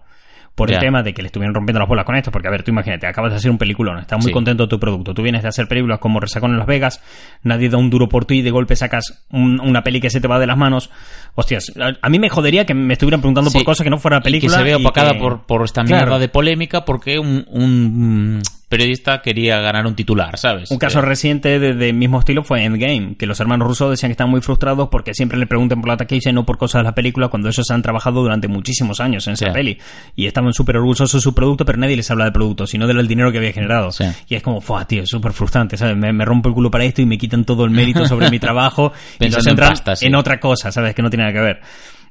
[0.62, 2.32] por el tema de que le estuvieron rompiendo las bolas con esto.
[2.32, 4.34] Porque, a ver, tú imagínate, acabas de hacer un peliculón, estás muy Sí.
[4.34, 7.02] contento de tu producto, tú vienes de hacer películas como Resacón en Las Vegas,
[7.44, 10.22] nadie da un duro por ti y de golpe sacas un- una peli que se
[10.22, 10.90] te va de las manos.
[11.36, 14.18] Hostias, a, a mí me jodería que me estuvieran preguntando por cosas que no fuera
[14.18, 14.52] Y película.
[14.54, 16.06] que se vea y opacada que- por, por esta Claro.
[16.06, 20.72] mierda de polémica porque un, un, periodista quería ganar un titular, ¿sabes?
[20.72, 24.10] Un caso Eh, reciente de, de mismo estilo fue Endgame, que los hermanos rusos decían
[24.10, 26.80] que están muy frustrados porque siempre le preguntan por la taquilla y no por cosas
[26.80, 29.78] de la película cuando ellos han trabajado durante muchísimos años en esa peli.
[30.16, 33.08] Y estaban súper orgullosos de su producto, pero nadie les habla del producto, sino del
[33.08, 33.92] dinero que había generado.
[33.92, 34.06] Sí.
[34.28, 35.96] Y es como, fue tío, es súper frustrante, ¿sabes?
[35.98, 38.40] Me, me rompo el culo para esto y me quitan todo el mérito sobre mi
[38.40, 40.08] trabajo y en centran sí.
[40.08, 40.96] en otra cosa, ¿sabes?
[40.96, 41.62] Que no tiene nada que ver.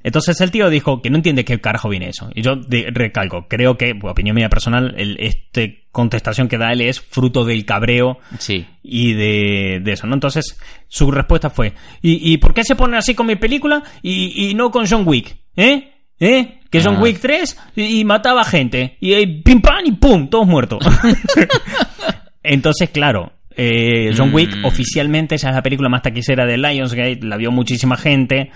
[0.03, 2.31] Entonces el tío dijo que no entiende qué carajo viene eso.
[2.35, 2.55] Y yo
[2.93, 7.45] recalco, creo que, por opinión mía personal, el, este contestación que da él es fruto
[7.45, 8.65] del cabreo Sí.
[8.83, 10.15] y de, de eso, ¿no?
[10.15, 10.59] Entonces,
[10.89, 14.55] su respuesta fue, ¿y, y por qué se pone así con mi película y, y
[14.55, 15.37] no con John Wick?
[15.57, 15.93] ¿Eh?
[16.19, 16.61] ¿Eh?
[16.71, 17.03] Que John Ah.
[17.03, 18.97] Wick 3 y, y mataba gente.
[19.01, 20.79] Y, eh, pim pam y pum, todos muertos.
[22.43, 24.65] Entonces, claro, eh, John Wick Mm.
[24.65, 28.51] oficialmente ya es la película más taquicera de Lionsgate, la vio muchísima gente.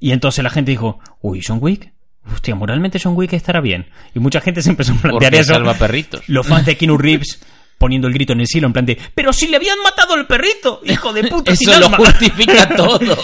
[0.00, 1.92] Y entonces la gente dijo, uy, John Wick.
[2.32, 3.86] Hostia, moralmente John Wick estará bien.
[4.14, 5.54] Y mucha gente se empezó a plantear Porque eso.
[5.54, 6.28] salva perritos.
[6.28, 7.40] Los fans de Keanu Reeves
[7.78, 10.26] poniendo el grito en el cielo en plan de pero si le habían matado al
[10.26, 11.96] perrito hijo de puta sin Eso lo alma".
[11.98, 13.16] justifica todo.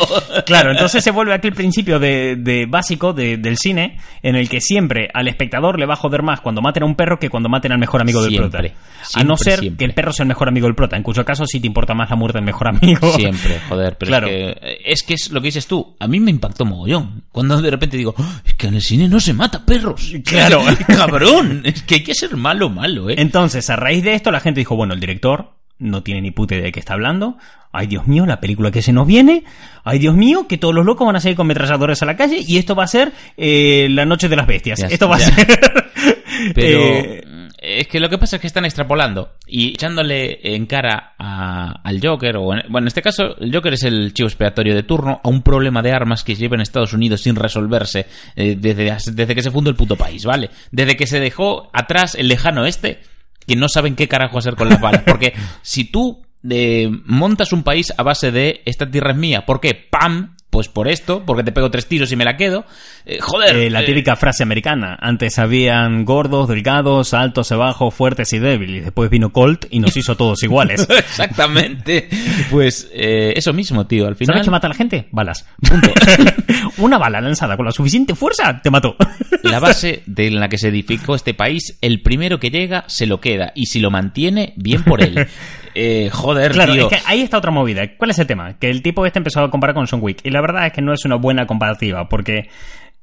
[0.47, 4.61] Claro, entonces se vuelve aquel principio de, de básico de- del cine en el que
[4.61, 7.49] siempre al espectador le va a joder más cuando maten a un perro que cuando
[7.49, 8.75] maten al mejor amigo del Siempre, prota.
[9.15, 9.79] a no ser siempre.
[9.79, 11.93] que el perro sea el mejor amigo del prota, en cuyo caso sí te importa
[11.95, 13.13] más la muerte del mejor amigo.
[13.13, 14.29] Siempre, joder, pero Claro.
[14.29, 15.97] es que es que es lo que dices tú.
[15.99, 17.24] A mí me impactó mogollón.
[17.35, 20.13] Cuando de repente digo, "Oh, es que en el cine no se mata perros.
[20.25, 20.63] Claro.
[20.87, 21.63] cabrón.
[21.65, 23.17] Es que hay que ser malo, malo, ¿eh?
[23.19, 26.55] Entonces, a raíz de esto, la gente dijo, bueno, el director no tiene ni puta
[26.55, 27.37] idea de qué está hablando.
[27.73, 29.43] Ay, Dios mío, la película que se nos viene.
[29.83, 32.39] Ay, Dios mío, que todos los locos van a salir con metralladores a la calle
[32.47, 34.79] y esto va a ser eh, la noche de las bestias.
[34.79, 35.27] Ya esto va ya.
[35.27, 35.47] a ser...
[36.55, 37.25] Pero Eh,
[37.65, 42.37] es que lo que pasa es que están extrapolando y echándole en cara al Joker,
[42.37, 45.29] o en, bueno, en este caso el Joker es el chivo expiatorio de turno a
[45.29, 49.43] un problema de armas que lleva en Estados Unidos sin resolverse eh, desde, desde que
[49.43, 50.51] se fundó el puto país, ¿vale?
[50.71, 53.01] Desde que se dejó atrás el lejano oeste,
[53.47, 55.03] que no saben qué carajo hacer con las balas.
[55.07, 59.61] Porque si tú eh, montas un país a base de esta tierra es mía, ¿por
[59.61, 59.75] qué?
[59.75, 60.37] ¡Pam!
[60.55, 62.65] Pues por esto, porque te pego tres tiros y me la quedo.
[63.05, 63.57] Eh, joder.
[63.57, 64.97] Eh, la eh, típica frase americana.
[65.01, 68.85] Antes habían gordos, delgados, altos, bajos, fuertes y débiles.
[68.85, 70.87] Después vino Colt y nos hizo todos iguales.
[70.97, 72.09] Exactamente.
[72.53, 74.07] Pues eh, eso mismo, tío.
[74.07, 74.35] Al final.
[74.35, 75.09] ¿Sabes qué mata a la gente?
[75.11, 75.45] Balas.
[75.61, 75.93] Punto.
[76.79, 78.95] Una bala lanzada con la suficiente fuerza te mató.
[79.43, 83.21] La base de la que se edificó este país, el primero que llega se lo
[83.21, 83.53] queda.
[83.55, 85.27] Y si lo mantiene, bien por él.
[85.75, 86.89] Eh, joder, Claro, tío.
[86.91, 87.83] es que ahí está otra movida.
[87.97, 88.57] ¿Cuál es el tema?
[88.59, 90.21] Que el tipo este empezó a comparar con John Wick.
[90.25, 92.49] Y la verdad es que no es una buena comparativa, porque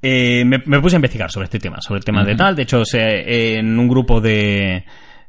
[0.02, 2.56] eh, me, me puse a investigar sobre este tema, sobre el tema de tal.
[2.56, 4.84] De hecho, en un grupo de,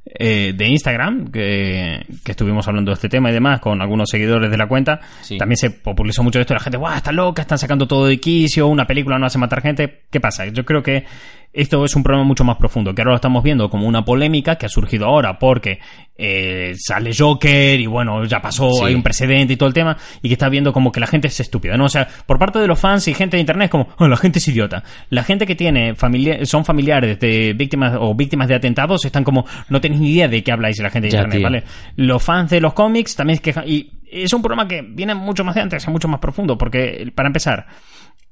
[0.06, 4.50] eh, de Instagram, que, que estuvimos hablando de este tema y demás, con algunos seguidores
[4.50, 5.38] de la cuenta, Sí.
[5.38, 6.54] también se popularizó mucho esto.
[6.54, 6.96] La gente, ¡guau!
[6.96, 10.02] Está loca, están sacando todo de quicio, una película no hace matar gente.
[10.10, 10.46] ¿Qué pasa?
[10.48, 11.06] Yo creo que
[11.54, 14.56] esto es un problema mucho más profundo, que ahora lo estamos viendo como una polémica
[14.58, 15.80] que ha surgido ahora porque
[16.18, 18.86] eh, sale Joker y bueno, ya pasó, Sí.
[18.86, 21.28] hay un precedente y todo el tema, y que está viendo como que la gente
[21.28, 21.86] es estúpida, ¿no?
[21.86, 24.18] O sea, por parte de los fans y gente de internet es como, "Oh, la
[24.18, 24.84] gente es idiota.
[25.10, 29.46] La gente que tiene familia son familiares de víctimas o víctimas de atentados están como,
[29.70, 31.44] no tenéis ni idea de qué habláis la gente de Ya, internet, tío.
[31.44, 31.64] ¿vale?
[31.96, 35.44] Los fans de los cómics también se quejan, y es un problema que viene mucho
[35.44, 37.66] más de antes, es mucho más profundo, porque para empezar,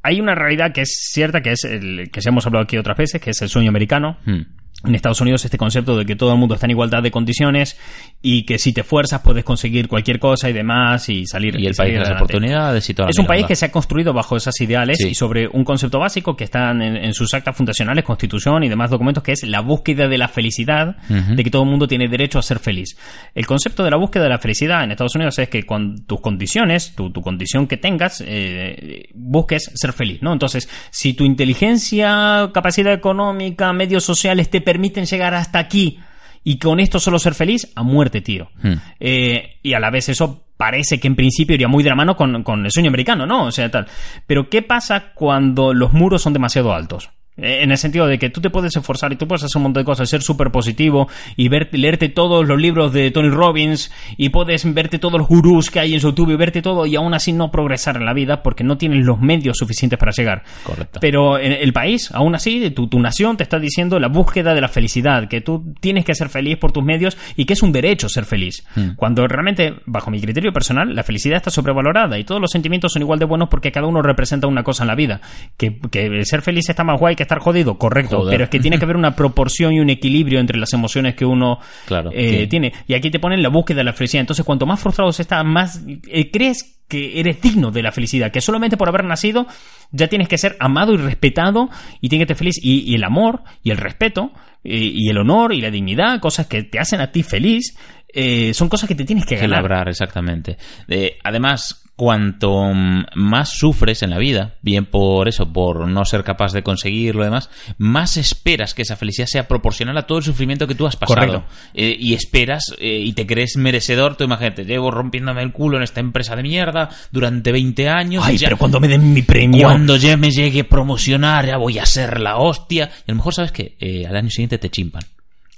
[0.03, 2.97] hay una realidad que es cierta, que es el que ya hemos hablado aquí otras
[2.97, 4.17] veces, que es el sueño americano.
[4.25, 4.41] Hmm.
[4.83, 7.77] En Estados Unidos este concepto de que todo el mundo está en igualdad de condiciones
[8.21, 11.75] y que si te fuerzas puedes conseguir cualquier cosa y demás y salir Y el
[11.75, 12.23] salir país de las adelante.
[12.23, 15.09] oportunidades y toda la Es un país que se ha construido bajo esos ideales Sí.
[15.09, 18.89] y sobre un concepto básico que están en, en sus actas fundacionales, constitución y demás
[18.89, 22.39] documentos, que es la búsqueda de la felicidad, de que todo el mundo tiene derecho
[22.39, 22.97] a ser feliz.
[23.35, 26.21] El concepto de la búsqueda de la felicidad en Estados Unidos es que con tus
[26.21, 30.33] condiciones, tu, tu condición que tengas, eh, busques ser feliz, ¿no?
[30.33, 35.99] Entonces, si tu inteligencia, capacidad económica, medios sociales te permiten llegar hasta aquí
[36.45, 38.49] y con esto solo ser feliz, a muerte, tío.
[38.63, 38.75] Hmm.
[39.01, 42.15] Eh, y a la vez eso parece que en principio iría muy de la mano
[42.15, 43.45] con, con el sueño americano, ¿no?
[43.45, 43.85] O sea, tal.
[44.25, 47.09] Pero ¿qué pasa cuando los muros son demasiado altos?
[47.41, 49.63] Eh, En el sentido de que tú te puedes esforzar y tú puedes hacer un
[49.63, 53.91] montón de cosas, ser súper positivo y ver, leerte todos los libros de Tony Robbins
[54.17, 57.13] y puedes verte todos los gurús que hay en YouTube y verte todo y aún
[57.13, 60.43] así no progresar en la vida porque no tienes los medios suficientes para llegar.
[60.63, 60.99] Correcto.
[61.01, 64.61] Pero en el país, aún así, tu, tu nación te está diciendo la búsqueda de
[64.61, 67.71] la felicidad, que tú tienes que ser feliz por tus medios y que es un
[67.71, 68.65] derecho ser feliz.
[68.75, 68.91] Hmm.
[68.95, 73.01] Cuando realmente, bajo mi criterio personal, la felicidad está sobrevalorada y todos los sentimientos son
[73.01, 75.21] igual de buenos porque cada uno representa una cosa en la vida.
[75.57, 78.31] Que, que ser feliz está más guay que estar jodido, correcto, Joder.
[78.33, 81.25] pero es que tiene que haber una proporción y un equilibrio entre las emociones que
[81.25, 82.47] uno Claro, eh, sí.
[82.47, 82.73] tiene.
[82.87, 84.21] Y aquí te ponen la búsqueda de la felicidad.
[84.21, 88.41] Entonces, cuanto más frustrados estás, más eh, crees que eres digno de la felicidad, que
[88.41, 89.47] solamente por haber nacido
[89.91, 91.69] ya tienes que ser amado y respetado
[92.01, 92.59] y tienes que ser feliz.
[92.61, 94.31] Y, y el amor y el respeto
[94.63, 97.77] y, y el honor y la dignidad, cosas que te hacen a ti feliz,
[98.13, 99.61] eh, son cosas que te tienes que ganar.
[99.61, 100.57] labrar, exactamente.
[100.89, 106.23] Eh, además, cuanto mm, más sufres en la vida, bien por eso, por no ser
[106.23, 110.23] capaz de conseguir lo demás, más esperas que esa felicidad sea proporcional a todo el
[110.23, 111.43] sufrimiento que tú has pasado.
[111.73, 114.15] Eh, y esperas eh, y te crees merecedor.
[114.17, 118.23] Tú imagínate, llevo rompiéndome el culo en esta empresa de mierda durante 20 años.
[118.25, 119.67] Ay, ya- pero cuando me den mi premio.
[119.67, 122.89] cuando ya me llegue a promocionar, ya voy a ser la hostia.
[123.05, 123.75] Y a lo mejor, ¿sabes que
[124.09, 125.03] al año siguiente te chimpan.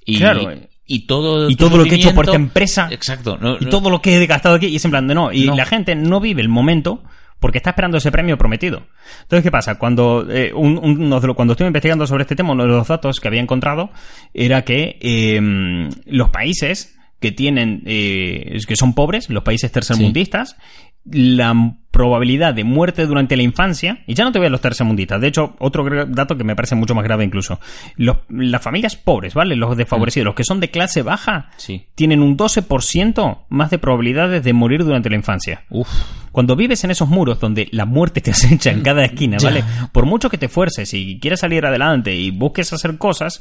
[0.05, 0.51] Y, Claro.
[0.85, 2.87] Y todo, Y todo lo que he hecho por esta empresa.
[2.91, 3.37] Exacto.
[3.39, 5.31] no- y no- todo lo que he gastado aquí y es en plan de no
[5.31, 5.55] y No.
[5.55, 7.03] la gente no vive el momento
[7.39, 8.83] porque está esperando ese premio prometido
[9.23, 12.69] entonces qué pasa cuando eh, un- un- cuando estuve investigando sobre este tema uno de
[12.69, 13.91] los datos que había encontrado
[14.33, 20.57] era que eh, los países que tienen eh, que son pobres los países tercermundistas
[21.05, 25.21] la probabilidad de muerte durante la infancia, y ya no te voy a los tercermundistas,
[25.21, 27.59] de hecho, otro dato que me parece mucho más grave incluso,
[27.97, 29.55] los- las familias pobres, ¿vale?
[29.55, 31.85] Los desfavorecidos, los que son de clase baja, Sí.
[31.93, 35.65] tienen un 12% más de probabilidades de morir durante la infancia.
[35.69, 35.87] Uf.
[36.31, 39.63] Cuando vives en esos muros donde la muerte te acecha en cada esquina, ¿vale?
[39.91, 43.39] Por mucho que te fuerces y quieras salir adelante y busques hacer cosas,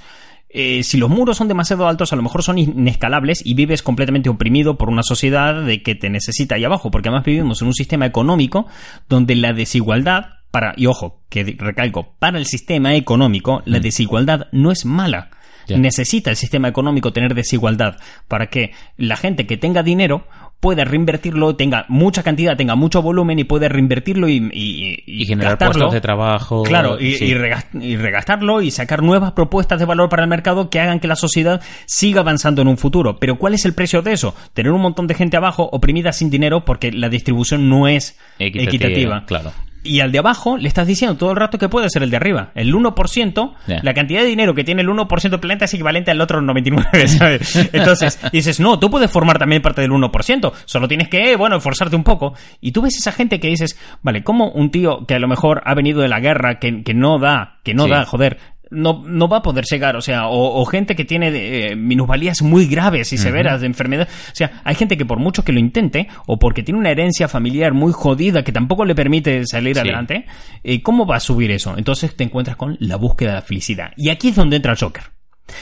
[0.49, 4.29] eh, si los muros son demasiado altos, a lo mejor son inescalables y vives completamente
[4.29, 7.75] oprimido por una sociedad de que te necesita ahí abajo, porque además vivimos en un
[7.75, 8.67] sistema económico
[9.09, 14.71] donde la desigualdad para, y ojo, que recalco, para el sistema económico, la desigualdad no
[14.71, 15.31] es mala.
[15.69, 17.97] Necesita el sistema económico tener desigualdad
[18.29, 20.27] para que la gente que tenga dinero
[20.61, 25.55] pueda reinvertirlo, tenga mucha cantidad, tenga mucho volumen y pueda reinvertirlo y, y, Y generar
[25.55, 25.73] gastarlo.
[25.73, 26.63] puestos de trabajo.
[26.63, 27.35] Claro, y, sí.
[27.81, 31.17] y regastarlo y sacar nuevas propuestas de valor para el mercado que hagan que la
[31.17, 33.19] sociedad siga avanzando en un futuro.
[33.19, 34.37] Pero ¿cuál es el precio de eso?
[34.55, 38.69] Tener un montón de gente abajo oprimida sin dinero porque la distribución no es Equitativa,
[38.71, 39.25] equitativa.
[39.27, 39.53] claro.
[39.85, 42.17] Y al de abajo le estás diciendo todo el rato que puede ser el de
[42.17, 42.51] arriba.
[42.55, 43.81] El 1%, Ya.
[43.83, 47.07] la cantidad de dinero que tiene el 1% del planeta es equivalente al otro 99%,
[47.19, 47.57] ¿sabes?
[47.73, 51.97] Entonces, dices, no, tú puedes formar también parte del 1%, solo tienes que, bueno, esforzarte
[51.97, 52.35] un poco.
[52.61, 55.63] Y tú ves esa gente que dices, vale, como un tío que a lo mejor
[55.65, 57.91] ha venido de la guerra, que, que no da, que no Sí.
[57.91, 58.39] da, joder,
[58.73, 62.43] no, no va a poder llegar, o sea, o, o gente que tiene eh, minusvalías
[62.43, 64.09] muy graves y severas de enfermedad.
[64.11, 67.29] O sea, hay gente que por mucho que lo intente, o porque tiene una herencia
[67.29, 69.81] familiar muy jodida que tampoco le permite salir Sí.
[69.81, 70.27] adelante,
[70.65, 71.77] eh, ¿cómo va a subir eso?
[71.77, 73.93] Entonces te encuentras con la búsqueda de la felicidad.
[73.97, 75.03] Y aquí es donde entra el Joker.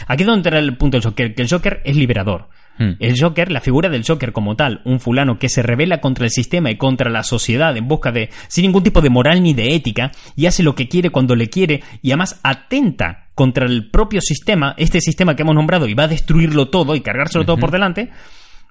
[0.06, 2.48] Aquí es donde entra el punto del Joker, que el Joker es liberador.
[2.80, 2.92] Hmm.
[2.98, 6.30] El Joker, la figura del Joker como tal, un fulano que se revela contra el
[6.30, 9.74] sistema y contra la sociedad en busca de, sin ningún tipo de moral ni de
[9.74, 14.22] ética, y hace lo que quiere cuando le quiere, y además atenta contra el propio
[14.22, 17.70] sistema, este sistema que hemos nombrado, y va a destruirlo todo y cargárselo todo por
[17.70, 18.08] delante,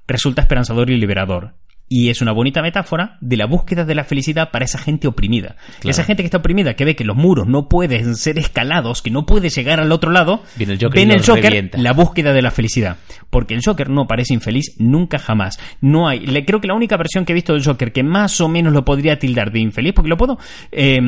[0.07, 1.53] resulta esperanzador y liberador.
[1.91, 5.55] Y es una bonita metáfora de la búsqueda de la felicidad para esa gente oprimida.
[5.79, 5.89] Claro.
[5.89, 9.09] Esa gente que está oprimida, que ve que los muros no pueden ser escalados, que
[9.09, 11.77] no puede llegar al otro lado, Viene el Joker ven el Joker revienta.
[11.79, 12.97] la búsqueda de la felicidad.
[13.31, 15.59] Porque el Joker no parece infeliz nunca jamás.
[15.81, 16.19] No hay.
[16.19, 18.71] Le, creo que la única versión que he visto del Joker que más o menos
[18.71, 20.37] lo podría tildar de infeliz, porque lo puedo
[20.71, 20.99] eh,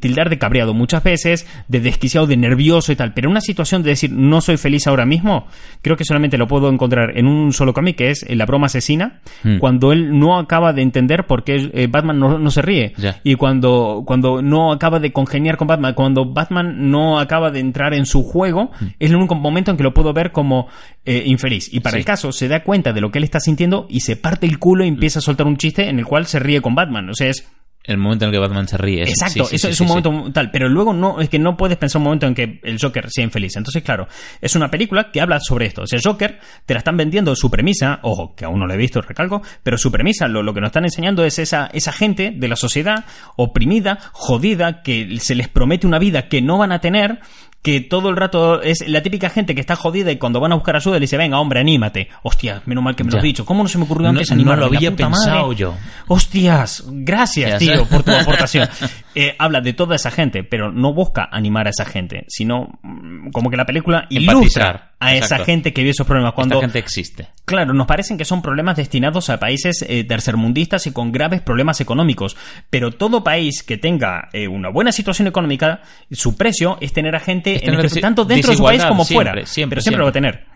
[0.00, 3.14] tildar de cabreado muchas veces, de desquiciado, de nervioso y tal.
[3.14, 5.46] Pero una situación de decir no soy feliz ahora mismo,
[5.82, 9.20] creo que solamente lo puedo encontrar en un solo cómic, que es La broma asesina,
[9.44, 9.58] Mm.
[9.58, 12.94] cuando él no acaba de entender por qué eh, Batman no, no se ríe.
[13.22, 17.94] Y cuando, cuando no acaba de congeniar con Batman, cuando Batman no acaba de entrar
[17.94, 18.84] en su juego, Mm.
[18.98, 20.66] es el único momento en que lo puedo ver como
[21.04, 21.72] eh, infeliz.
[21.72, 21.98] Y para Sí.
[21.98, 24.58] el caso, se da cuenta de lo que él está sintiendo y se parte el
[24.58, 27.08] culo y empieza a soltar un chiste en el cual se ríe con Batman.
[27.10, 27.46] O sea, es
[27.86, 29.02] El momento en el que Batman se ríe.
[29.02, 31.56] Exacto, Sí, sí, eso sí, es un momento tal, pero luego no, es que no
[31.56, 33.56] puedes pensar un momento en que el Joker sea infeliz.
[33.56, 34.08] Entonces, claro,
[34.40, 35.82] es una película que habla sobre esto.
[35.82, 38.76] O sea, Joker te la están vendiendo su premisa, ojo, que aún no lo he
[38.76, 42.32] visto, recalco, pero su premisa, lo, lo que nos están enseñando es esa, esa gente
[42.34, 43.04] de la sociedad
[43.36, 47.20] oprimida, jodida, que se les promete una vida que no van a tener,
[47.62, 50.54] que todo el rato es la típica gente que está jodida y cuando van a
[50.54, 52.08] buscar ayuda le dice, venga, hombre, anímate.
[52.22, 53.44] Hostia, menos mal que me lo has dicho.
[53.44, 54.60] ¿Cómo no se me ocurrió antes no animarme?
[54.60, 55.56] lo había pensado madre.
[55.56, 55.74] yo.
[56.06, 58.68] Hostias, gracias, tío, por tu aportación.
[59.14, 63.30] Eh, habla de toda esa gente, pero no busca animar a esa gente, sino mm,
[63.30, 66.32] como que la película ilustra A esa gente que vive esos problemas.
[66.32, 67.28] Cuando, Esta gente existe.
[67.44, 71.80] Claro, nos parecen que son problemas destinados a países eh, tercermundistas y con graves problemas
[71.82, 72.36] económicos,
[72.70, 77.20] pero todo país que tenga eh, una buena situación económica, su precio es tener a
[77.20, 79.74] gente Es en tener este- desi- tanto dentro de su país como siempre, fuera, siempre,
[79.76, 80.32] pero siempre lo va a siempre.
[80.40, 80.55] tener.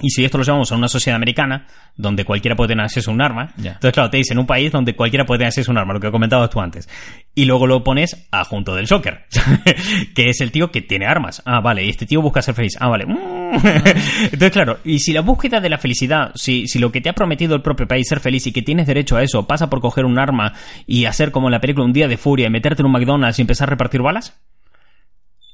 [0.00, 3.14] Y si esto lo llevamos a una sociedad americana, donde cualquiera puede tener acceso a
[3.14, 5.78] un arma, entonces claro, te dicen un país donde cualquiera puede tener acceso a un
[5.78, 6.88] arma, lo que comentabas tú antes.
[7.34, 9.26] Y luego lo pones a junto del Joker,
[10.14, 11.42] que es el tío que tiene armas.
[11.44, 12.76] Ah, vale, y este tío busca ser feliz.
[12.80, 13.06] Ah, vale.
[13.06, 13.40] Mm.
[14.24, 17.14] Entonces, claro, y si la búsqueda de la felicidad, si, si lo que te ha
[17.14, 20.04] prometido el propio país, ser feliz y que tienes derecho a eso, pasa por coger
[20.04, 20.54] un arma
[20.86, 23.38] y hacer como en la película un día de furia y meterte en un McDonald's
[23.38, 24.40] y empezar a repartir balas,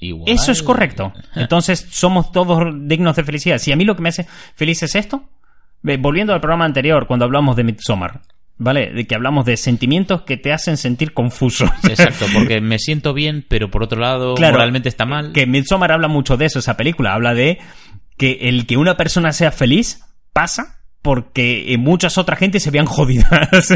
[0.01, 0.31] Igual.
[0.33, 1.13] eso es correcto.
[1.35, 3.59] Entonces, somos todos dignos de felicidad.
[3.59, 5.29] Si a mí lo que me hace feliz es esto,
[5.99, 8.21] volviendo al programa anterior, cuando hablamos de Midsommar,
[8.59, 8.93] ¿vale?
[8.93, 11.67] De que hablamos de sentimientos que te hacen sentir confuso.
[11.89, 15.33] Exacto, porque me siento bien, pero por otro lado, Claro, moralmente está mal.
[15.33, 17.15] Que Midsommar habla mucho de eso, esa película.
[17.15, 17.59] Habla de
[18.17, 20.76] que el que una persona sea feliz pasa
[21.07, 23.29] porque eh, muchas otras gente se vean jodidas.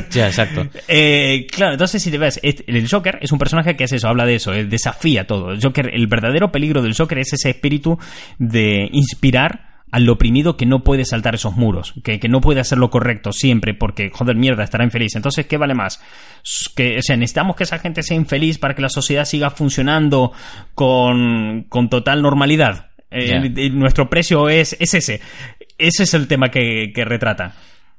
[0.10, 0.66] Ya, exacto.
[0.88, 4.26] Eh, claro, entonces si te ves, el Joker es un personaje que es eso, habla
[4.26, 5.52] de eso, eh, desafía todo.
[5.52, 7.98] El Joker, el verdadero peligro del Joker es ese espíritu
[8.38, 12.78] de inspirar al oprimido que no puede saltar esos muros, que, que no puede hacer
[12.78, 15.14] lo correcto siempre porque, joder, mierda, estará infeliz.
[15.14, 16.02] Entonces, ¿qué vale más?
[16.74, 20.32] Que, o sea, necesitamos que esa gente sea infeliz para que la sociedad siga funcionando
[20.74, 22.90] con, con total normalidad.
[23.12, 25.20] Eh, nuestro precio es, es ese.
[25.80, 27.54] Ese es el tema que, que retrata.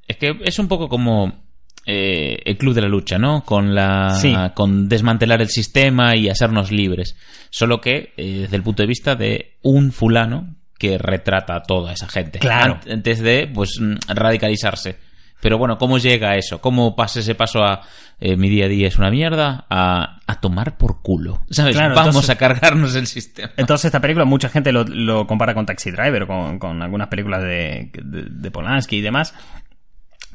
[0.08, 1.44] Es que es un poco como
[1.86, 3.44] eh, el club de la lucha, ¿no?
[3.44, 4.34] Con la Sí.
[4.54, 7.16] con desmantelar el sistema y hacernos libres.
[7.50, 11.94] Solo que eh, desde el punto de vista de un fulano que retrata a toda
[11.94, 12.40] esa gente.
[12.40, 12.80] Claro.
[12.82, 14.98] Ant- Antes de pues mm, radicalizarse.
[15.42, 16.62] Pero bueno, ¿cómo llega a eso?
[16.62, 17.82] ¿Cómo pasa ese paso a
[18.20, 19.66] eh, mi día a día es una mierda?
[19.70, 21.42] A, a tomar por culo.
[21.50, 21.76] ¿Sabes?
[21.76, 23.52] Claro, Vamos entonces- a cargarnos el sistema.
[23.58, 27.42] Entonces esta película mucha gente lo, lo compara con Taxi Driver, con, con algunas películas
[27.44, 29.34] de, de, de Polanski y demás.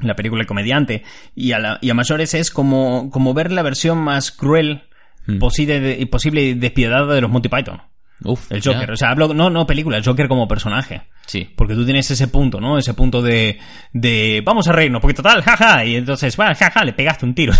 [0.01, 1.03] La película El Comediante.
[1.33, 4.83] Y a, la- y a mayores es como, como ver la versión más cruel
[5.29, 5.39] Mm.
[5.39, 7.81] posible, de- posible y despiadada de los Monty Python.
[8.23, 8.87] Uf, El Joker.
[8.87, 8.93] ya.
[8.93, 11.03] O sea, hablo, no, no película, el Joker como personaje.
[11.25, 11.49] Sí.
[11.55, 12.77] Porque tú tienes ese punto, ¿no?
[12.77, 13.59] Ese punto de,
[13.93, 17.53] de vamos a reírnos, porque total, jaja, y entonces, va, jaja, le pegaste un tiro.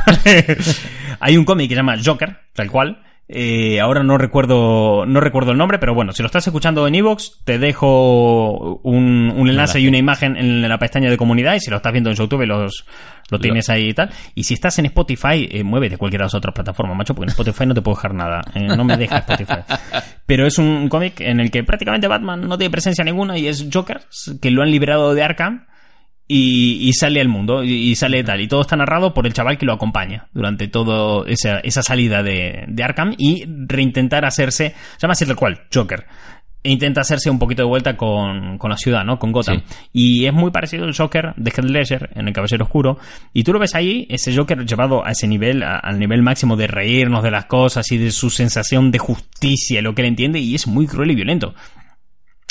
[1.19, 3.03] Hay un cómic que se llama Joker, tal cual.
[3.29, 6.95] Eh, ahora no recuerdo, no recuerdo el nombre, pero bueno, si lo estás escuchando en
[6.95, 11.59] Evox, te dejo un, un enlace y una imagen en la pestaña de comunidad, y
[11.59, 12.85] si lo estás viendo en YouTube, los,
[13.29, 14.09] lo tienes ahí y tal.
[14.33, 17.31] Y si estás en Spotify, eh, muévete cualquiera de las otras plataformas, macho, porque en
[17.31, 18.41] Spotify no te puedo dejar nada.
[18.53, 19.59] eh, no me deja Spotify.
[20.25, 23.67] Pero es un cómic en el que prácticamente Batman no tiene presencia ninguna y es
[23.71, 24.01] Joker,
[24.41, 25.65] que lo han liberado de Arkham
[26.27, 28.41] y, y sale al mundo y, y sale tal.
[28.41, 32.23] Y todo está narrado por el chaval que lo acompaña durante toda esa, esa salida
[32.23, 36.05] de, de Arkham y reintentar hacerse, se llama así tal cual, Joker.
[36.63, 39.17] E intenta hacerse un poquito de vuelta con, con la ciudad, ¿no?
[39.19, 39.61] Con Gotham.
[39.69, 39.75] Sí.
[39.93, 42.97] Y es muy parecido al Joker de Heath Ledger en El Caballero Oscuro.
[43.31, 46.57] Y tú lo ves ahí, ese Joker llevado a ese nivel, a- al nivel máximo
[46.57, 50.39] de reírnos de las cosas y de su sensación de justicia, lo que él entiende,
[50.39, 51.53] y es muy cruel y violento.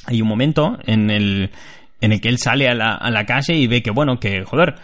[0.07, 1.51] Hay un momento en el,
[2.01, 4.45] en el que él sale a la, a la calle y ve que, bueno, que,
[4.45, 4.77] joder,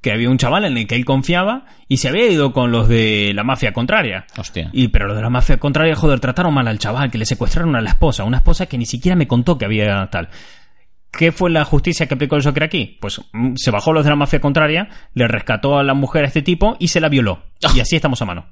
[0.00, 2.88] que había un chaval en el que él confiaba y se había ido con los
[2.88, 4.26] de la mafia contraria.
[4.36, 4.70] Hostia.
[4.72, 7.76] Y pero los de la mafia contraria, joder, trataron mal al chaval, que le secuestraron
[7.76, 10.28] a la esposa, una esposa que ni siquiera me contó que había tal.
[11.10, 12.98] ¿Qué fue la justicia que aplicó el Joker aquí?
[13.00, 16.28] Pues mm, se bajó los de la mafia contraria, le rescató a la mujer a
[16.28, 17.42] este tipo y se la violó.
[17.74, 18.46] Y así estamos a mano.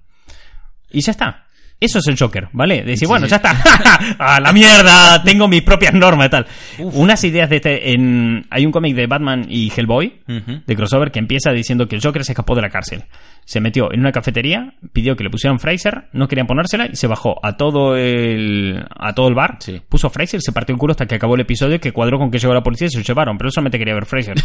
[0.91, 1.47] Y ya está.
[1.81, 2.79] Eso es el Joker, ¿vale?
[2.83, 3.53] De decir, bueno, ya está.
[4.19, 5.23] ¡A la mierda!
[5.23, 6.47] Tengo mis propias normas y tal.
[6.79, 7.93] Unas ideas de este...
[7.93, 8.45] En...
[8.51, 10.21] Hay un cómic de Batman y Hellboy,
[10.67, 13.05] de crossover, que empieza diciendo que el Joker se escapó de la cárcel.
[13.45, 17.07] Se metió en una cafetería, pidió que le pusieran Fraser, no querían ponérsela y se
[17.07, 19.81] bajó a todo el, a todo el bar, Sí.
[19.89, 22.39] puso Fraser, se partió el culo hasta que acabó el episodio que cuadró con que
[22.39, 24.35] llegó la policía y se lo llevaron, pero solamente quería ver Fraser.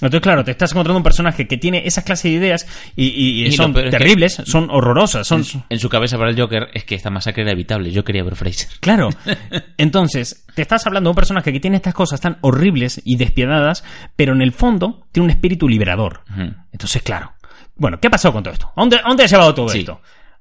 [0.00, 3.42] Entonces, claro, te estás encontrando un personaje que tiene esas clases de ideas y, y-
[3.42, 5.44] y Y lo son peor es que- terribles, son horrorosas, son...
[5.68, 7.90] En su cabeza para el Joker es que esta masacre era evitable.
[7.90, 8.68] Yo quería ver Fraser.
[8.80, 9.10] Claro.
[9.76, 13.84] Entonces, te estás hablando de un personaje que tiene estas cosas tan horribles y despiadadas,
[14.16, 16.22] pero en el fondo tiene un espíritu liberador.
[16.72, 17.32] Entonces, claro.
[17.76, 18.66] Bueno, ¿qué ha pasado con todo esto?
[18.76, 19.80] ¿A dónde, a dónde ha llevado todo Sí.
[19.80, 20.00] esto?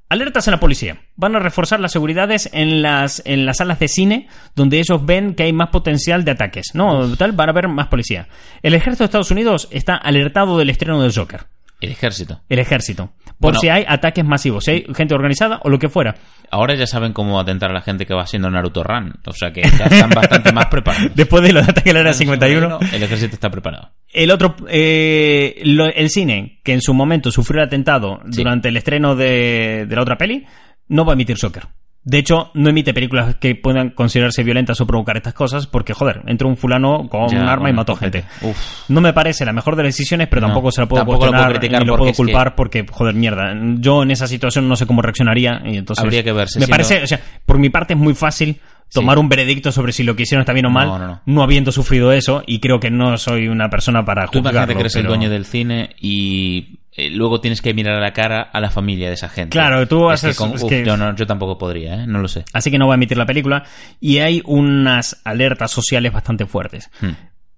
[0.10, 1.02] Alertas en la policía.
[1.16, 5.36] Van a reforzar las seguridades en las, en las salas de cine donde ellos ven
[5.36, 6.72] que hay más potencial de ataques.
[6.74, 8.28] No, tal, van a haber más policía.
[8.64, 11.42] El ejército de Estados Unidos está alertado del estreno del Joker.
[11.80, 12.42] El ejército.
[12.50, 13.12] El ejército.
[13.40, 13.60] Por Bueno.
[13.62, 16.16] si hay ataques masivos, si hay gente organizada o lo que fuera.
[16.52, 19.14] Ahora ya saben cómo atentar a la gente que va siendo Naruto Run.
[19.26, 21.12] O sea que ya están bastante más preparados.
[21.16, 22.80] Después de los ataques de la era 51.
[22.94, 23.92] El ejército está preparado.
[24.12, 28.42] El otro, eh, lo- el cine, que en su momento sufrió el atentado Sí.
[28.44, 30.46] durante el estreno de, de la otra peli,
[30.90, 31.64] no va a emitir Joker.
[32.04, 36.22] De hecho, no emite películas que puedan considerarse violentas o provocar estas cosas porque, joder,
[36.28, 38.24] entró un fulano con Ya, un arma y mató gente.
[38.42, 38.58] Uf.
[38.90, 41.26] No me parece la mejor de las decisiones, pero No, tampoco se la puedo tampoco
[41.26, 43.54] lo puedo cuestionar criticar ni lo puedo que- culpar porque, joder, mierda.
[43.80, 46.04] Yo en esa situación no sé cómo reaccionaría y entonces...
[46.04, 48.60] Habría que verse, Me parece, o sea, por mi parte es muy fácil
[48.92, 51.44] tomar un veredicto sobre si lo que hicieron está bien o mal, No, no, no.
[51.44, 54.74] habiendo sufrido eso y creo que no soy una persona para Tú imagínate juzgarlo.
[54.76, 58.42] que eres el dueño del cine y eh, luego tienes que mirar a la cara
[58.52, 59.52] a la familia de esa gente.
[59.52, 62.08] Claro, tú Es que haces- con- es uf, que- yo, no- yo tampoco podría, ¿eh?
[62.08, 62.44] No lo sé.
[62.54, 63.64] Así que no va a emitir la película.
[64.00, 66.90] Y hay unas alertas sociales bastante fuertes.
[67.02, 67.12] Hmm.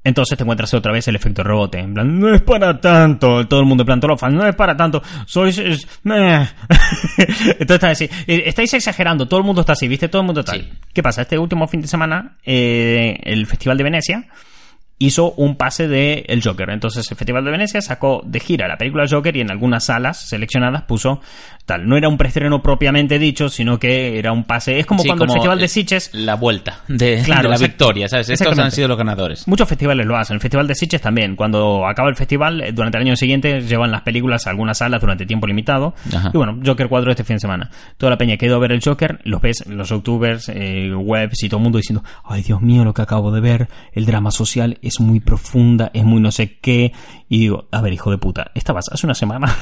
[0.04, 1.78] Entonces te encuentras otra vez el efecto rebote.
[1.78, 3.48] En plan, no es para tanto.
[3.48, 5.02] Todo el mundo en plan, todos los fans, no es para tanto.
[5.28, 5.56] Sois.
[5.60, 6.48] es- meh".
[7.60, 8.10] Entonces así.
[8.28, 9.28] eh, Estáis exagerando.
[9.28, 10.08] Todo el mundo está así, ¿viste?
[10.08, 10.60] Todo el mundo está Sí.
[10.68, 10.80] así.
[10.94, 11.22] ¿Qué pasa?
[11.22, 14.26] Este último fin de semana, eh, el Festival de Venecia
[15.02, 16.70] hizo un pase de El Joker.
[16.70, 20.18] Entonces el Festival de Venecia sacó de gira la película Joker y en algunas salas
[20.30, 21.22] seleccionadas puso
[21.66, 21.88] tal.
[21.88, 24.80] No era un preestreno propiamente dicho, sino que era un pase.
[24.80, 27.58] Es como Sí, cuando como el Festival de Sitges La vuelta de, Claro, de la
[27.58, 28.30] victoria, ¿sabes?
[28.30, 29.48] Estos han sido los ganadores.
[29.48, 30.36] Muchos festivales lo hacen.
[30.36, 31.36] El Festival de Sitges también.
[31.36, 35.02] Cuando acaba el festival, eh, durante el año siguiente llevan las películas a algunas salas
[35.02, 35.94] durante tiempo limitado.
[36.14, 36.32] Ajá.
[36.34, 37.70] Y bueno, Joker 4 este fin de semana.
[37.98, 40.94] Toda la peña que ha ido a ver el Joker, los ves, los youtubers, eh,
[40.94, 44.06] webs y todo el mundo diciendo, ay Dios mío, lo que acabo de ver, el
[44.06, 46.92] drama social es muy profunda, es muy no sé qué.
[47.30, 49.56] Y digo, a ver, hijo de puta, estabas hace una semana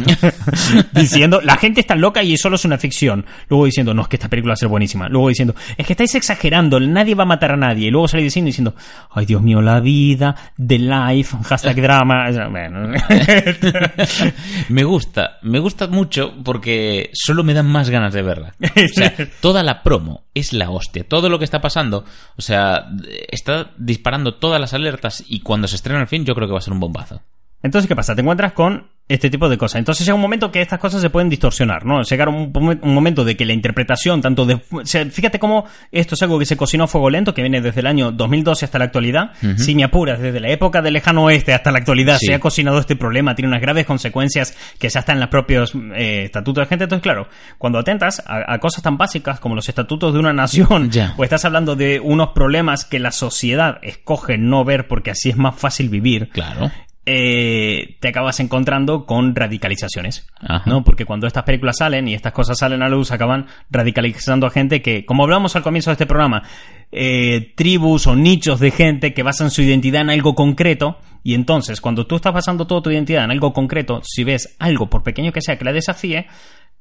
[0.91, 3.27] diciendo, la gente está loca y solo es una ficción.
[3.47, 5.07] Luego diciendo, no, es que esta película va a ser buenísima.
[5.07, 7.89] Luego diciendo, es que estáis exagerando, nadie va a matar a nadie.
[7.89, 8.73] Y luego salí diciendo, diciendo,
[9.11, 12.31] ay Dios mío, la vida, the life, hashtag drama.
[12.49, 12.89] Bueno.
[14.69, 18.55] me gusta, me gusta mucho porque solo me dan más ganas de verla.
[18.59, 21.07] O sea, toda la promo es la hostia.
[21.07, 22.03] Todo lo que está pasando,
[22.35, 22.87] o sea,
[23.29, 26.59] está disparando todas las alertas y cuando se estrena el fin yo creo que va
[26.59, 27.21] a ser un bombazo.
[27.61, 28.15] Entonces, ¿qué pasa?
[28.15, 29.79] Te encuentras con este tipo de cosas.
[29.79, 32.01] Entonces llega un momento que estas cosas se pueden distorsionar, ¿no?
[32.03, 34.53] Llega un, un momento de que la interpretación, tanto de...
[34.71, 37.59] o sea, fíjate cómo esto es algo que se cocinó a fuego lento, que viene
[37.59, 39.31] desde el año 2012 hasta la actualidad.
[39.57, 42.27] Si me apuras, desde la época del lejano oeste hasta la actualidad Sí.
[42.27, 45.73] se ha cocinado este problema, tiene unas graves consecuencias que ya están en los propios
[45.95, 46.83] eh, estatutos de gente.
[46.85, 50.89] Entonces, claro, cuando atentas a, a cosas tan básicas como los estatutos de una nación,
[51.17, 55.37] o estás hablando de unos problemas que la sociedad escoge no ver porque así es
[55.37, 56.71] más fácil vivir, Claro.
[57.11, 60.27] Eh, te acabas encontrando con radicalizaciones.
[60.39, 60.69] Ajá.
[60.69, 60.83] ¿no?
[60.83, 64.83] Porque cuando estas películas salen y estas cosas salen a luz, acaban radicalizando a gente
[64.83, 66.43] que, como hablamos al comienzo de este programa,
[66.91, 70.99] eh, tribus o nichos de gente que basan su identidad en algo concreto.
[71.23, 74.87] Y entonces, cuando tú estás basando toda tu identidad en algo concreto, si ves algo,
[74.87, 76.27] por pequeño que sea, que la desafíe,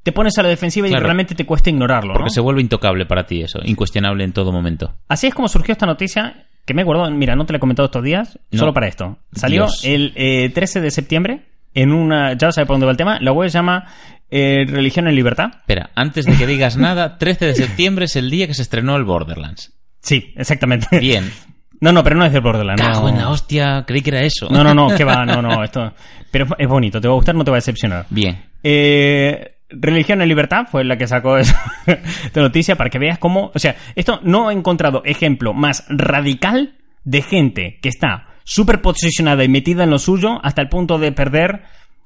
[0.02, 2.12] te pones a la defensiva y realmente te cuesta ignorarlo.
[2.12, 2.30] Porque ¿no?
[2.30, 4.92] se vuelve intocable para ti eso, incuestionable en todo momento.
[5.08, 7.10] Así es como surgió esta noticia que me he guardado.
[7.10, 8.58] Mira, no te la he comentado estos días, No.
[8.60, 9.18] solo para esto.
[9.32, 9.80] Salió Dios.
[9.84, 11.40] el eh, 13 de septiembre
[11.74, 12.34] en una.
[12.34, 13.18] Ya sabes por dónde va el tema.
[13.20, 13.86] La web se llama
[14.30, 15.50] eh, Religión en Libertad.
[15.58, 18.94] Espera, antes de que digas nada, 13 de septiembre es el día que se estrenó
[18.96, 19.72] el Borderlands.
[20.00, 20.98] Sí, exactamente.
[21.00, 21.28] Bien.
[21.80, 22.82] No, no, pero no es del Borderlands.
[22.82, 23.08] Cago no.
[23.10, 24.48] en la hostia, creí que era eso.
[24.50, 25.94] No, no, no, que va, no, no, esto.
[26.28, 28.04] Pero es- es bonito, te va a gustar, no te va a decepcionar.
[28.10, 28.36] Bien.
[28.64, 33.50] Eh, Religión en Libertad fue la que sacó esa esta noticia para que veas cómo.
[33.54, 39.44] O sea, esto no he encontrado ejemplo más radical de gente que está súper posicionada
[39.44, 41.62] y metida en lo suyo hasta el punto de perder.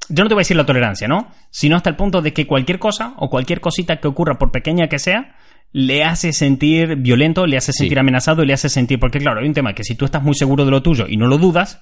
[0.08, 1.28] Yo no te voy a decir la tolerancia, ¿no?
[1.50, 4.88] Sino hasta el punto de que cualquier cosa o cualquier cosita que ocurra, por pequeña
[4.88, 5.36] que sea,
[5.70, 8.00] le hace sentir violento, le hace sentir Sí.
[8.00, 8.98] amenazado, le hace sentir.
[8.98, 11.16] Porque, claro, hay un tema que si tú estás muy seguro de lo tuyo y
[11.16, 11.80] no lo dudas,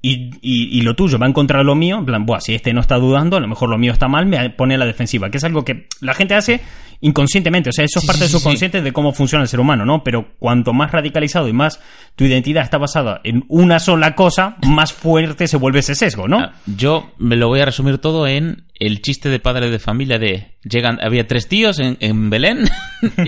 [0.00, 2.54] y, y- y lo tuyo va en contra de lo mío, en plan, Buah, si
[2.54, 4.86] este no está dudando, a lo mejor lo mío está mal, me pone a la
[4.86, 6.60] defensiva, que es algo que la gente hace
[7.00, 9.42] inconscientemente, o sea, eso es Sí, parte sí, de su sí, consciente de cómo funciona
[9.42, 10.02] el ser humano, ¿no?
[10.02, 11.80] Pero cuanto más radicalizado y más
[12.16, 16.38] tu identidad está basada en una sola cosa, más fuerte se vuelve ese sesgo, ¿no?
[16.40, 20.18] Ah, Yo me lo voy a resumir todo en el chiste de padre de familia
[20.18, 22.68] de llegan había tres tíos en, en Belén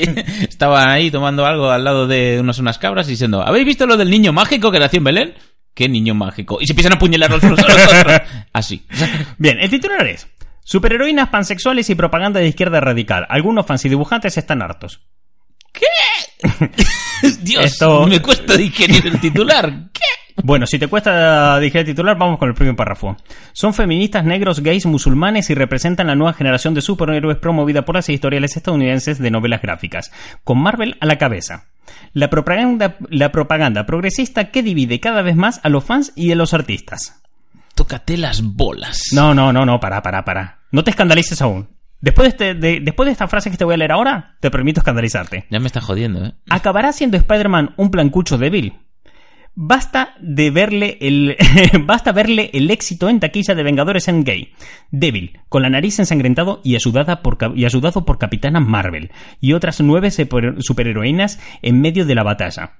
[0.48, 3.96] estaban ahí tomando algo al lado de unas, unas cabras y diciendo ¿habéis visto lo
[3.96, 5.34] del niño mágico que nació en Belén?
[5.80, 6.58] ¿Qué niño mágico?
[6.60, 8.20] y se empiezan a apuñalar los unos a los otros
[8.52, 8.84] así
[9.38, 10.28] Bien, el titular es
[10.62, 13.26] Superheroínas pansexuales y propaganda de izquierda radical.
[13.30, 15.00] Algunos fans y dibujantes están hartos.
[17.40, 20.00] Dios Esto- me cuesta digerir el titular ¿qué?
[20.42, 23.16] Bueno, si te cuesta digerir el titular, vamos con el primer párrafo.
[23.52, 28.08] Son feministas negros, gays, musulmanes y representan la nueva generación de superhéroes promovida por las
[28.08, 30.10] editoriales estadounidenses de novelas gráficas,
[30.44, 31.64] con Marvel a la cabeza.
[32.12, 36.36] La propaganda, la propaganda progresista que divide cada vez más a los fans y a
[36.36, 37.20] los artistas.
[37.74, 40.58] tócate las bolas No, no, no, no, para, para, para.
[40.70, 41.68] No te escandalices aún.
[42.00, 44.50] Después de, este- de- después de esta frase que te voy a leer ahora, te
[44.50, 45.46] permito escandalizarte.
[45.50, 46.32] ya me está jodiendo ¿eh?
[46.48, 48.74] ¿Acabará siendo Spider-Man un plancucho débil?
[49.62, 51.36] Basta de verle el
[51.86, 54.52] basta verle el éxito en taquilla de Vengadores Endgame.
[54.90, 59.82] Débil, con la nariz ensangrentado y ayudada por y ayudado por Capitana Marvel y otras
[59.82, 62.78] nueve super- superheroínas en medio de la batalla.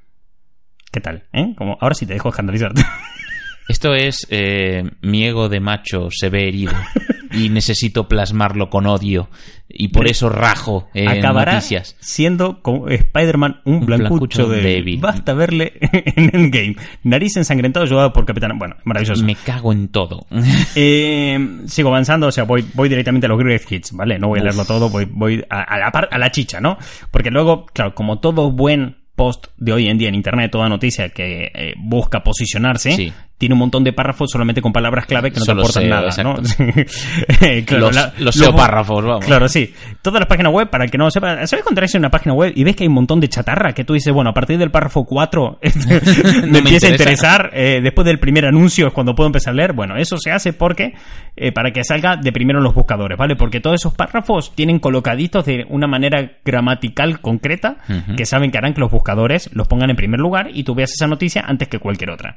[0.91, 1.25] ¿Qué tal?
[1.35, 1.55] ¿Eh?
[1.55, 2.81] Como ahora sí te dejo escandalizarte.
[3.71, 6.73] Esto es eh, mi ego de macho se ve herido
[7.33, 9.29] y necesito plasmarlo con odio
[9.69, 11.97] y por eso rajo en Acabará noticias.
[12.01, 14.99] siendo como Spider-Man un, Un blancucho, blancucho débil.
[15.01, 15.75] Basta verle
[16.17, 16.75] en Endgame.
[17.05, 18.55] Nariz ensangrentado ayudado por Capitana.
[18.59, 19.23] Bueno, maravilloso.
[19.25, 20.27] Me cago en todo.
[20.75, 24.19] Eh, sigo avanzando, o sea, voy, voy directamente a los Great Hits, ¿vale?
[24.19, 24.45] No voy a Uf.
[24.47, 26.79] leerlo todo, voy, voy a, a la par- a la chicha, ¿no?
[27.11, 31.11] Porque luego, claro, como todo buen post de hoy en día en Internet, toda noticia
[31.11, 33.13] que eh, busca posicionarse, Sí.
[33.41, 36.09] Tiene un montón de párrafos solamente con palabras clave que no Solo te aportan nada,
[36.09, 36.43] exacto.
[36.43, 36.75] ¿no?
[37.67, 39.25] Claro, los la- párrafos, vamos.
[39.25, 39.73] Claro, sí.
[40.03, 42.11] Todas las páginas web, para el que no lo sepa, ¿sabes cuando entras en una
[42.11, 43.73] página web y ves que hay un montón de chatarra?
[43.73, 45.59] Que tú dices, bueno, a partir del párrafo 4
[46.43, 46.91] me, me empieza a interesa.
[46.91, 49.73] interesar, eh, después del primer anuncio es cuando puedo empezar a leer.
[49.73, 50.93] Bueno, eso se hace porque,
[51.35, 53.37] eh, para que salga de primero los buscadores, ¿vale?
[53.37, 57.79] Porque todos esos párrafos tienen colocaditos de una manera gramatical concreta
[58.17, 60.91] que saben que harán que los buscadores los pongan en primer lugar y tú veas
[60.93, 62.37] esa noticia antes que cualquier otra.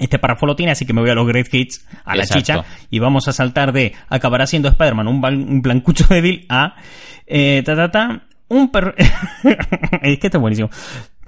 [0.00, 2.38] Este párrafo lo tiene, así que me voy a los Great Hits, a la Exacto.
[2.40, 6.74] chicha, y vamos a saltar de acabará siendo Spider-Man un, blan- un blancucho débil a
[7.26, 8.94] eh, ta, ta, ta, un per...
[10.02, 10.70] es que esto es buenísimo.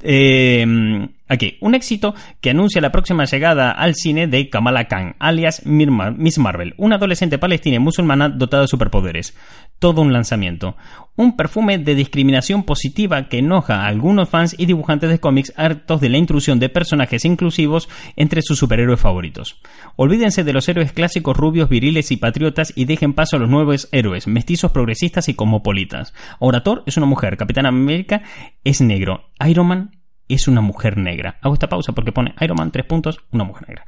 [0.02, 5.62] Eh, aquí, un éxito que anuncia la próxima llegada al cine de Kamala Khan, alias
[5.64, 9.36] Miss Marvel, una adolescente palestina y musulmana dotada de superpoderes.
[9.78, 10.76] Todo un lanzamiento.
[11.16, 16.00] Un perfume de discriminación positiva que enoja a algunos fans y dibujantes de cómics hartos
[16.00, 19.60] de la intrusión de personajes inclusivos entre sus superhéroes favoritos.
[19.96, 23.88] Olvídense de los héroes clásicos rubios, viriles y patriotas y dejen paso a los nuevos
[23.92, 26.14] héroes, mestizos, progresistas y cosmopolitas.
[26.40, 28.22] Ahora Thor es una mujer, Capitán América
[28.64, 31.38] es negro, Iron Man es una mujer negra.
[31.40, 33.84] Hago esta pausa porque pone Iron Man tres puntos, una mujer negra.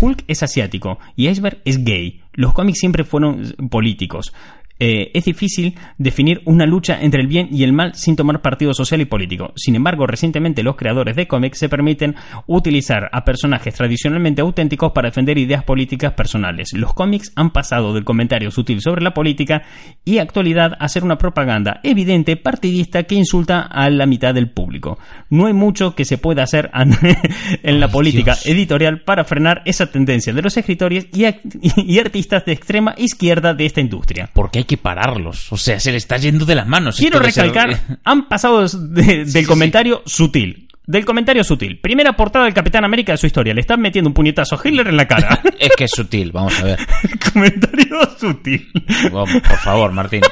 [0.00, 2.22] Hulk es asiático y Iceberg es gay.
[2.32, 4.32] Los cómics siempre fueron políticos.
[4.80, 8.72] Eh, es difícil definir una lucha entre el bien y el mal sin tomar partido
[8.74, 9.52] social y político.
[9.56, 12.14] Sin embargo, recientemente los creadores de cómics se permiten
[12.46, 16.72] utilizar a personajes tradicionalmente auténticos para defender ideas políticas personales.
[16.74, 19.62] Los cómics han pasado del comentario sutil sobre la política
[20.04, 24.98] y actualidad a ser una propaganda evidente, partidista, que insulta a la mitad del público.
[25.28, 26.70] No hay mucho que se pueda hacer
[27.62, 28.46] en la política Dios.
[28.46, 31.24] editorial para frenar esa tendencia de los escritores y
[31.98, 34.30] artistas de extrema izquierda de esta industria.
[34.32, 35.50] Porque hay que pararlos.
[35.52, 36.96] O sea, se le está yendo de las manos.
[36.98, 40.66] Quiero de ser- recalcar, han pasado de- del sí, comentario sutil.
[40.86, 41.80] Del comentario sutil.
[41.80, 43.52] Primera portada del Capitán América de su historia.
[43.52, 45.42] Le están metiendo un puñetazo a Hitler en la cara.
[45.58, 46.78] Es que es sutil, vamos a ver.
[47.34, 48.66] comentario sutil.
[49.12, 50.22] Vamos, por favor, Martín.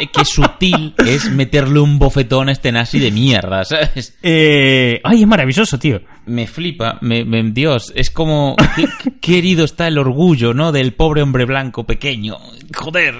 [0.00, 4.18] Eh, que sutil es meterle un bofetón a este nazi de mierda, ¿sabes?
[4.20, 6.00] Eh, ay, es maravilloso, tío.
[6.26, 8.56] Me flipa, me, me- Dios, es como...
[8.74, 8.86] Qué,
[9.20, 10.72] qué herido está el orgullo, ¿no?
[10.72, 12.36] Del pobre hombre blanco pequeño.
[12.74, 13.14] Joder.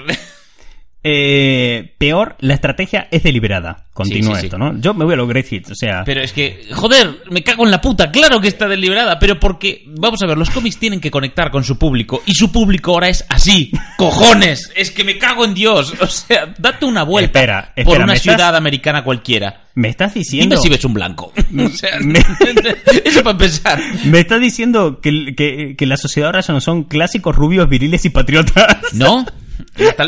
[1.02, 3.86] Eh, peor, la estrategia es deliberada.
[3.94, 4.46] Continúa Sí, sí, sí.
[4.46, 4.78] esto, ¿no?
[4.80, 6.02] Yo me voy a los Great Hits, o sea...
[6.04, 9.84] Pero es que, joder, me cago en la puta, claro que está deliberada, pero porque,
[9.86, 13.08] vamos a ver, los cómics tienen que conectar con su público, y su público ahora
[13.08, 17.72] es así, cojones, es que me cago en Dios, o sea, date una vuelta Espera,
[17.84, 19.64] por una ¿me estás- ciudad americana cualquiera.
[19.74, 20.56] Me estás diciendo...
[20.56, 21.32] Dime si ves un blanco.
[21.58, 22.18] O sea, Me-
[23.04, 23.80] eso para empezar.
[24.04, 28.10] Me estás diciendo que, que, que la sociedad ahora no son clásicos rubios, viriles y
[28.10, 28.76] patriotas.
[28.94, 29.24] ¿No?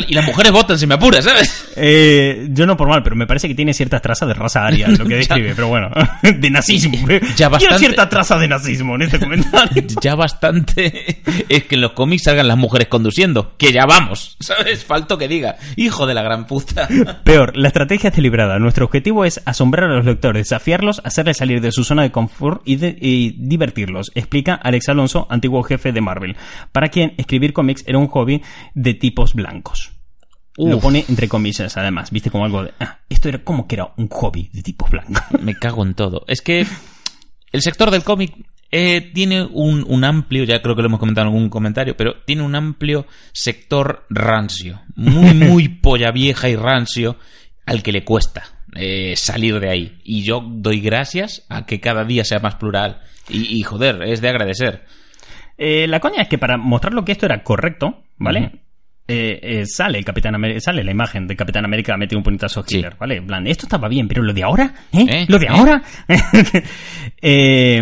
[0.07, 1.71] Y las mujeres votan si me apuras, ¿sabes?
[1.75, 4.87] Eh, yo no por mal, pero me parece que tiene ciertas trazas de raza aria
[4.89, 5.89] lo que describe, pero bueno,
[6.21, 6.95] de nazismo.
[7.07, 9.83] Ya Quiero bastante- cierta traza de nazismo en este comentario.
[10.01, 14.83] Ya bastante es que en los cómics salgan las mujeres conduciendo, que ya vamos, ¿sabes?
[14.83, 16.87] Falto que diga, hijo de la gran puta.
[17.23, 18.59] Peor, la estrategia es deliberada.
[18.59, 22.61] Nuestro objetivo es asombrar a los lectores, desafiarlos, hacerles salir de su zona de confort
[22.65, 26.35] y, de- y divertirlos, explica Alex Alonso, antiguo jefe de Marvel,
[26.71, 28.41] para quien escribir cómics era un hobby
[28.73, 29.62] de tipos blancos.
[30.57, 30.83] Lo Uf.
[30.83, 32.73] pone entre comillas, además, viste como algo de...
[32.79, 35.23] Ah, esto era como que era un hobby de tipos blancos.
[35.41, 36.25] Me cago en todo.
[36.27, 36.65] Es que
[37.51, 38.35] el sector del cómic
[38.69, 42.21] eh, tiene un, un amplio, ya creo que lo hemos comentado en algún comentario, pero
[42.25, 44.81] tiene un amplio sector rancio.
[44.95, 47.17] Muy, muy polla vieja y rancio
[47.65, 48.43] al que le cuesta
[48.75, 49.99] eh, salir de ahí.
[50.03, 53.01] Y yo doy gracias a que cada día sea más plural.
[53.27, 54.85] Y, y, joder, es de agradecer.
[55.57, 58.62] Eh, la coña es que para mostrar lo que esto era correcto, ¿vale?
[59.05, 62.61] Eh, eh, sale el Capitán América, sale la imagen de Capitán América metido un puñetazo
[62.61, 62.77] a Sí.
[62.77, 63.17] Hitler, ¿vale?
[63.17, 65.05] En plan, esto estaba bien, pero lo de ahora, ¿eh?
[65.09, 65.25] ¿Eh?
[65.27, 65.49] ¿Lo de ¿Eh?
[65.49, 65.83] ahora?
[67.25, 67.81] Eh,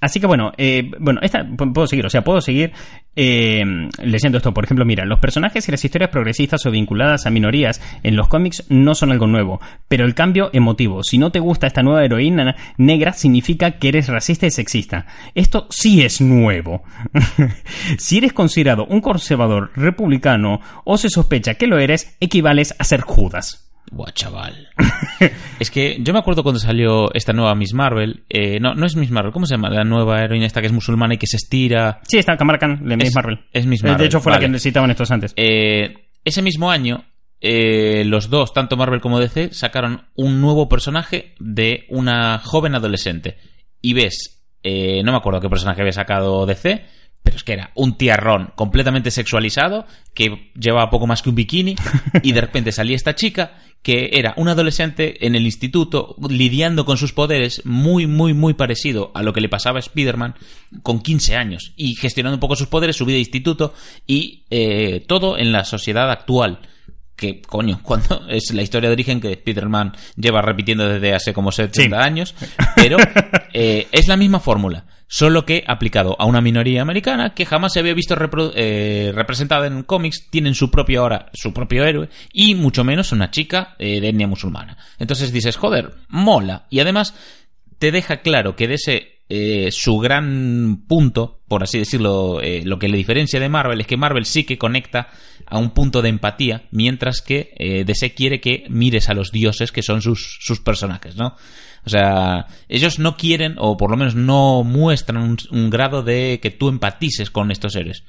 [0.00, 2.72] así que bueno, eh, bueno, esta puedo seguir, o sea, puedo seguir
[3.14, 3.62] eh,
[4.02, 4.54] leyendo esto.
[4.54, 8.28] Por ejemplo, mira, los personajes y las historias progresistas o vinculadas a minorías en los
[8.28, 11.02] cómics no son algo nuevo, pero el cambio emotivo.
[11.02, 15.06] Si no te gusta esta nueva heroína negra, significa que eres racista y sexista.
[15.34, 16.82] Esto sí es nuevo.
[17.98, 23.02] si eres considerado un conservador republicano o se sospecha que lo eres, equivales a ser
[23.02, 23.71] Judas.
[23.94, 24.68] Buah, chaval.
[25.60, 28.24] es que yo me acuerdo cuando salió esta nueva Miss Marvel.
[28.30, 29.32] eh, no, no es Miss Marvel.
[29.32, 29.68] ¿Cómo se llama?
[29.68, 32.00] La nueva heroína esta que es musulmana y que se estira.
[32.08, 33.40] Sí, está Kamala Khan, de Miss Es- Marvel.
[33.52, 34.40] es Miss Eh, Marvel, De hecho, fue vale.
[34.42, 35.34] la que necesitaban estos antes.
[35.36, 37.04] Eh, ese mismo año,
[37.42, 43.36] eh, los dos, tanto Marvel como DC, sacaron un nuevo personaje de una joven adolescente.
[43.82, 46.82] Y ves, no me acuerdo qué personaje había sacado DC,
[47.22, 51.76] pero es que era un tiarrón completamente sexualizado que llevaba poco más que un bikini
[52.22, 56.96] y de repente salía esta chica que era un adolescente en el instituto lidiando con
[56.98, 60.34] sus poderes muy, muy, muy parecido a lo que le pasaba a Spider-Man
[60.82, 63.74] con 15 años y gestionando un poco sus poderes, su vida de instituto
[64.06, 66.60] y eh, todo en la sociedad actual.
[67.16, 71.50] Que, coño, cuando es la historia de origen que Spider-Man lleva repitiendo desde hace como
[71.52, 71.92] 70 Sí.
[71.92, 72.34] años,
[72.76, 72.96] pero
[73.52, 77.80] eh, es la misma fórmula, solo que aplicado a una minoría americana que jamás se
[77.80, 78.16] había visto
[78.54, 83.30] eh, representada en cómics, tienen su propio ahora, su propio héroe, y mucho menos una
[83.30, 84.78] chica eh, de etnia musulmana.
[84.98, 86.64] Entonces dices, joder, mola.
[86.70, 87.14] Y además
[87.78, 92.78] te deja claro que de ese eh, su gran punto, por así decirlo, eh, lo
[92.78, 95.08] que le diferencia de Marvel es que Marvel sí que conecta
[95.46, 99.72] a un punto de empatía, mientras que eh, DC quiere que mires a los dioses
[99.72, 101.36] que son sus, sus personajes, ¿no?
[101.84, 106.38] O sea, ellos no quieren, o por lo menos no muestran un, un grado de
[106.40, 108.04] que tú empatices con estos héroes.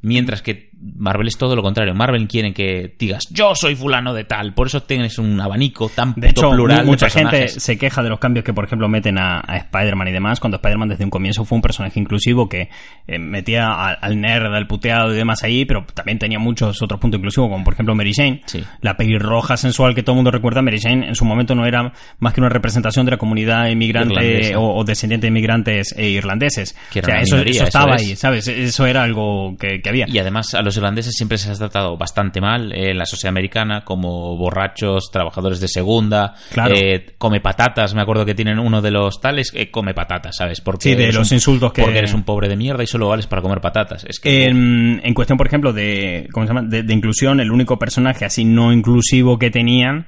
[0.00, 1.92] Mientras que Marvel es todo lo contrario.
[1.92, 4.54] Marvel quiere que digas, yo soy fulano de tal.
[4.54, 6.84] Por eso tienes un abanico tan De hecho, plural.
[6.84, 9.56] mu- mucha de gente se queja de los cambios que, por ejemplo, meten a, a
[9.56, 12.68] Spider-Man y demás, cuando Spider-Man desde un comienzo fue un personaje inclusivo que
[13.08, 17.00] eh, metía a- al nerd, al puteado y demás ahí, pero también tenía muchos otros
[17.00, 18.62] puntos inclusivos, como por ejemplo Mary Jane, Sí.
[18.80, 20.62] la pelirroja sensual que todo el mundo recuerda.
[20.62, 24.54] Mary Jane en su momento no era más que una representación de la comunidad inmigrante
[24.54, 26.76] o, o descendiente de inmigrantes e irlandeses.
[26.92, 28.10] Que o sea, eso, minoría, eso estaba eso es.
[28.10, 28.46] ahí, ¿sabes?
[28.46, 30.06] Eso era algo que, que había.
[30.08, 33.06] Y además a los irlandeses siempre se les ha tratado bastante mal eh, en la
[33.06, 36.74] sociedad americana, como borrachos, trabajadores de segunda, Claro.
[36.74, 40.60] eh, come patatas, me acuerdo que tienen uno de los tales, eh, come patatas, ¿sabes?
[40.60, 43.08] Porque Sí, de los un- insultos que- Porque eres un pobre de mierda y solo
[43.08, 44.04] vales para comer patatas.
[44.08, 44.44] Es que...
[44.46, 46.68] En, en cuestión, por ejemplo, de, ¿cómo se llama?
[46.68, 50.06] De, de inclusión, el único personaje así no inclusivo que tenían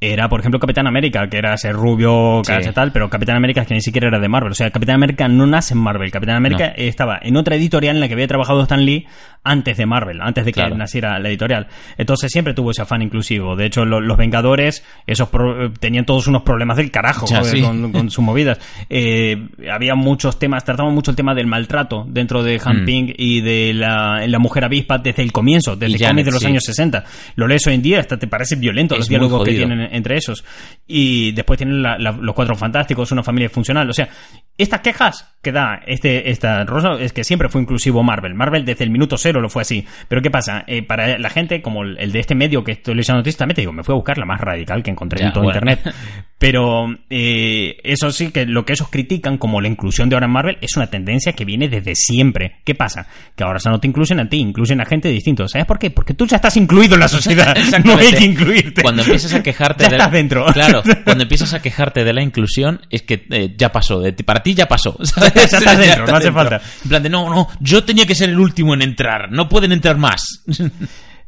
[0.00, 2.52] era, por ejemplo, Capitán América, que era ese rubio, Sí.
[2.74, 4.52] tal, pero Capitán América es que ni siquiera era de Marvel.
[4.52, 6.10] O sea, Capitán América no nace en Marvel.
[6.10, 6.72] Capitán América No.
[6.76, 9.06] estaba en otra editorial en la que había trabajado Stan Lee
[9.42, 10.76] antes de Marvel, antes de que Claro.
[10.76, 11.66] naciera la editorial.
[11.98, 13.56] Entonces siempre tuvo ese afán inclusivo.
[13.56, 17.56] De hecho, lo- los Vengadores, esos pro- tenían todos unos problemas del carajo Ya, joder,
[17.56, 17.62] sí.
[17.62, 18.58] con, con sus movidas.
[18.90, 22.84] Eh, había muchos temas, trataban mucho el tema del maltrato dentro de Han Mm.
[22.84, 26.46] Ping y de la, la mujer avispa desde el comienzo, desde Janet, de los sí.
[26.46, 27.04] años 60.
[27.36, 30.16] Lo lees hoy en día, hasta te parece violento Es los diálogos que tienen entre
[30.16, 30.44] esos.
[30.86, 33.88] Y después tienen la- la- los cuatro fantásticos, una familia funcional.
[33.88, 34.08] O sea,
[34.58, 38.34] estas quejas que da este esta rosa es que siempre fue inclusivo Marvel.
[38.34, 39.86] Marvel desde el minuto cero lo fue así.
[40.08, 40.64] Pero ¿qué pasa?
[40.66, 43.54] Eh, para la gente como el, el de este medio que estoy leyendo noticias, también
[43.56, 45.58] te digo, me fui a buscar la más radical que encontré Ya, en todo bueno.
[45.60, 45.94] internet.
[46.40, 50.32] Pero eh, eso sí que lo que ellos critican como la inclusión de ahora en
[50.32, 52.62] Marvel es una tendencia que viene desde siempre.
[52.64, 53.06] ¿Qué pasa?
[53.36, 55.46] Que ahora no te incluyen a ti, incluyen a gente distinta.
[55.48, 55.90] ¿Sabes por qué?
[55.90, 57.54] Porque tú ya estás incluido en la sociedad.
[57.84, 58.80] no hay que incluirte.
[58.80, 60.46] Cuando empiezas a quejarte Ya de estás dentro.
[60.46, 64.22] Claro, cuando empiezas a quejarte de la inclusión es que eh, ya pasó, de ti-
[64.22, 64.96] para ti ya pasó.
[65.02, 65.34] ¿sabes?
[65.34, 66.62] Ya estás dentro, no hace falta.
[66.84, 69.72] En plan de, no, no, yo tenía que ser el último en entrar, no pueden
[69.72, 70.42] entrar más.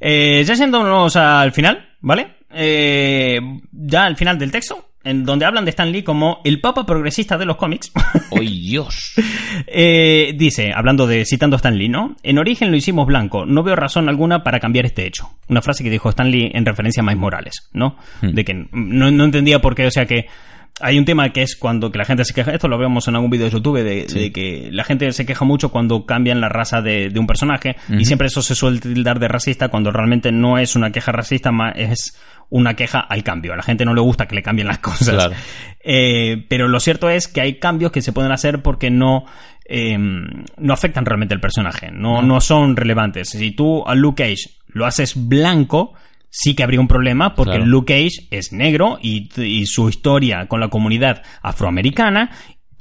[0.01, 2.37] Eh, ya yéndonos al final, ¿vale?
[2.51, 3.39] Eh,
[3.73, 7.39] ya al final del texto, en donde hablan de Stan Lee como el papa progresista
[7.39, 7.93] de los cómics.
[8.39, 9.15] ¡Ay, Dios!
[9.67, 12.17] Eh, dice, hablando de, citando a Stan Lee, ¿no?
[12.23, 15.31] En origen lo hicimos blanco, no veo razón alguna para cambiar este hecho.
[15.49, 17.97] Una frase que dijo Stan Lee en referencia a Miles Morales, ¿no?
[18.21, 18.31] Hmm.
[18.31, 20.27] De que no, no entendía por qué, o sea que
[20.83, 23.15] hay un tema que es cuando que la gente se queja, esto lo vemos en
[23.15, 24.19] algún vídeo de YouTube, de, Sí.
[24.19, 27.77] de que la gente se queja mucho cuando cambian la raza de, de un personaje
[27.89, 31.53] y siempre eso se suele tildar de racista cuando realmente no es una queja racista,
[31.53, 32.19] más es
[32.51, 33.55] una queja al cambio.
[33.55, 35.09] A la gente no le gusta que le cambien las cosas.
[35.15, 35.35] Claro.
[35.85, 39.25] Eh, pero lo cierto es que hay cambios que se pueden hacer porque no,
[39.65, 43.31] eh, no afectan realmente al personaje, no, no son relevantes.
[43.31, 45.95] Si tú a Luke Cage lo haces blanco,
[46.33, 47.67] sí que habría un problema porque Claro.
[47.67, 52.31] Luke Cage es negro y, y su historia con la comunidad afroamericana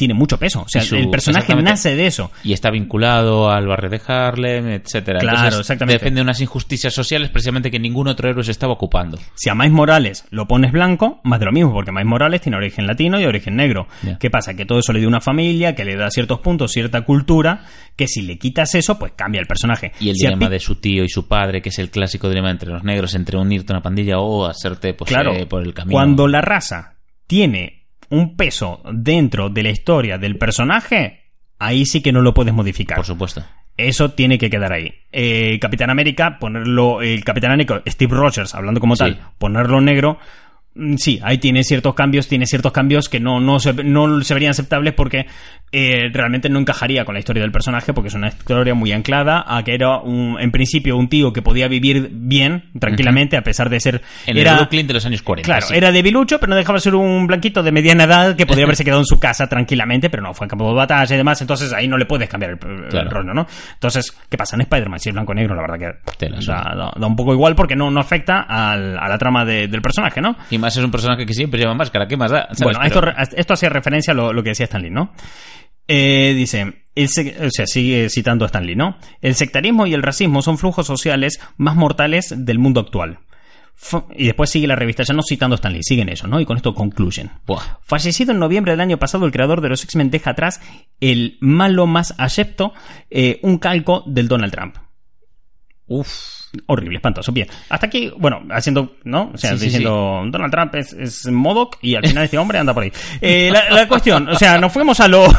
[0.01, 0.61] tiene mucho peso.
[0.61, 2.31] O sea, su- el personaje nace de eso.
[2.43, 5.19] Y está vinculado al barrio de Harlem, etcétera.
[5.19, 5.99] Claro, Entonces, exactamente.
[5.99, 9.19] Defiende de unas injusticias sociales precisamente que ningún otro héroe se estaba ocupando.
[9.35, 12.57] Si a Miles Morales lo pones blanco, más de lo mismo, porque Miles Morales tiene
[12.57, 13.87] origen latino y origen negro.
[14.19, 14.55] ¿Qué pasa?
[14.55, 18.07] Que todo eso le dio una familia, que le da ciertos puntos, cierta cultura, que
[18.07, 19.91] si le quitas eso, pues cambia el personaje.
[19.99, 22.49] Y el Si dilema de su tío y su padre, que es el clásico dilema
[22.49, 25.73] entre los negros, entre unirte a una pandilla o hacerte pues, Claro, eh, por el
[25.75, 25.91] camino.
[25.93, 26.95] cuando la raza
[27.27, 27.80] tiene
[28.11, 32.97] un peso dentro de la historia del personaje, ahí sí que no lo puedes modificar.
[32.97, 33.43] Por supuesto.
[33.77, 34.93] Eso tiene que quedar ahí.
[35.11, 38.99] Eh, Capitán América, ponerlo, el Capitán América, Steve Rogers, hablando como Sí.
[39.05, 40.19] tal, ponerlo negro,
[40.97, 44.51] sí, ahí tiene ciertos cambios, tiene ciertos cambios que no, no, se, no se verían
[44.51, 45.25] aceptables porque
[45.73, 49.43] eh, realmente no encajaría con la historia del personaje, porque es una historia muy anclada
[49.47, 53.69] a que era un, en principio un tío que podía vivir bien, tranquilamente, a pesar
[53.69, 54.01] de ser...
[54.27, 55.45] En era, el Brooklyn de los años 40.
[55.45, 55.73] Claro, sí.
[55.75, 58.83] era debilucho, pero no dejaba de ser un blanquito de mediana edad que podría haberse
[58.83, 61.71] quedado en su casa tranquilamente, pero no, fue en campo de batalla y demás, entonces
[61.73, 63.09] ahí no le puedes cambiar el, el Claro.
[63.09, 63.47] rollo, ¿no?
[63.73, 64.55] Entonces, ¿qué pasa?
[64.57, 67.33] En Spider-Man, si es blanco o negro, la verdad que da, da- da un poco
[67.33, 70.35] igual porque no, no afecta al- a la trama de- del personaje, ¿no?
[70.49, 72.07] Y más es un personaje que siempre lleva máscara.
[72.07, 72.47] ¿Qué más da?
[72.53, 72.77] ¿Sabes?
[72.77, 73.03] Bueno, esto,
[73.35, 75.11] esto hacía referencia a lo, lo que decía Stanley, ¿no?
[75.87, 78.97] Eh, dice, el o sea, sigue citando a Stanley, ¿no?
[79.19, 83.19] El sectarismo y el racismo son flujos sociales más mortales del mundo actual.
[84.15, 86.39] Y después sigue la revista, ya no citando a Stanley, siguen eso, ¿no?
[86.39, 87.31] Y con esto concluyen.
[87.47, 87.79] Buah.
[87.81, 90.61] Fallecido en noviembre del año pasado, el creador de los X-Men deja atrás
[90.99, 92.73] el malo más acepto,
[93.09, 94.77] eh, un calco del Donald Trump.
[95.87, 96.40] Uf.
[96.65, 97.31] Horrible, espantoso.
[97.31, 99.31] Bien, hasta aquí, bueno, haciendo, ¿no?
[99.33, 102.59] O sea, Sí, sí, diciendo Donald Trump es, es Modoc y al final este hombre
[102.59, 102.91] anda por ahí.
[103.21, 105.27] Eh, la, la cuestión, o sea, nos fuimos a lo.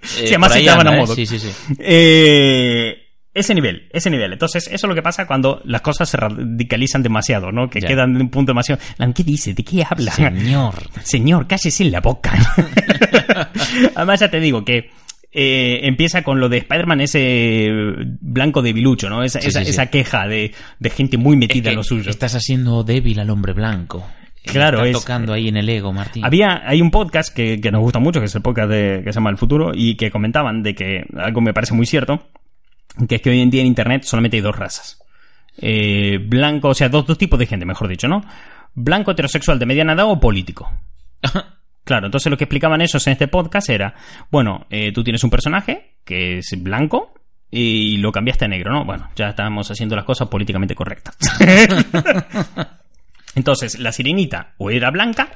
[0.00, 1.00] Eh, sí, además por ahí citaban anda, a ¿eh?
[1.00, 1.16] Modoc.
[1.16, 1.50] Sí, sí, sí.
[1.80, 2.96] Eh,
[3.34, 4.32] ese nivel, ese nivel.
[4.32, 7.68] Entonces, eso es lo que pasa cuando las cosas se radicalizan demasiado, ¿no?
[7.68, 8.80] Que quedan en un punto demasiado.
[9.14, 9.52] ¿Qué dice?
[9.52, 10.12] ¿De qué habla?
[10.12, 10.74] Señor.
[11.04, 12.32] Señor, cállese en la boca.
[13.94, 14.90] Además, ya te digo que
[15.32, 17.68] eh, empieza con lo de Spider-Man ese
[18.20, 19.22] blanco debilucho, ¿no?
[19.22, 19.70] Esa, Sí, esa, sí, sí.
[19.72, 22.10] esa queja de, de gente muy metida Es en lo suyo.
[22.10, 24.06] Estás haciendo débil al hombre blanco.
[24.44, 26.24] Claro, Está es- tocando ahí en el ego, Martín.
[26.24, 29.12] Había, hay un podcast que, que nos gusta mucho, que es el podcast de, que
[29.12, 32.28] se llama El Futuro, y que comentaban de que algo me parece muy cierto,
[33.06, 34.98] que es que hoy en día en Internet solamente hay dos razas.
[35.60, 38.24] Eh, blanco, o sea, dos, dos tipos de gente, mejor dicho, ¿no?
[38.74, 40.70] Blanco heterosexual de mediana edad o político.
[41.88, 43.94] Claro, entonces lo que explicaban ellos en este podcast era,
[44.30, 47.14] bueno, eh, tú tienes un personaje que es blanco
[47.50, 48.84] y lo cambiaste a negro, ¿no?
[48.84, 51.16] Bueno, ya estábamos haciendo las cosas políticamente correctas.
[53.34, 55.28] Entonces, la sirenita o era blanca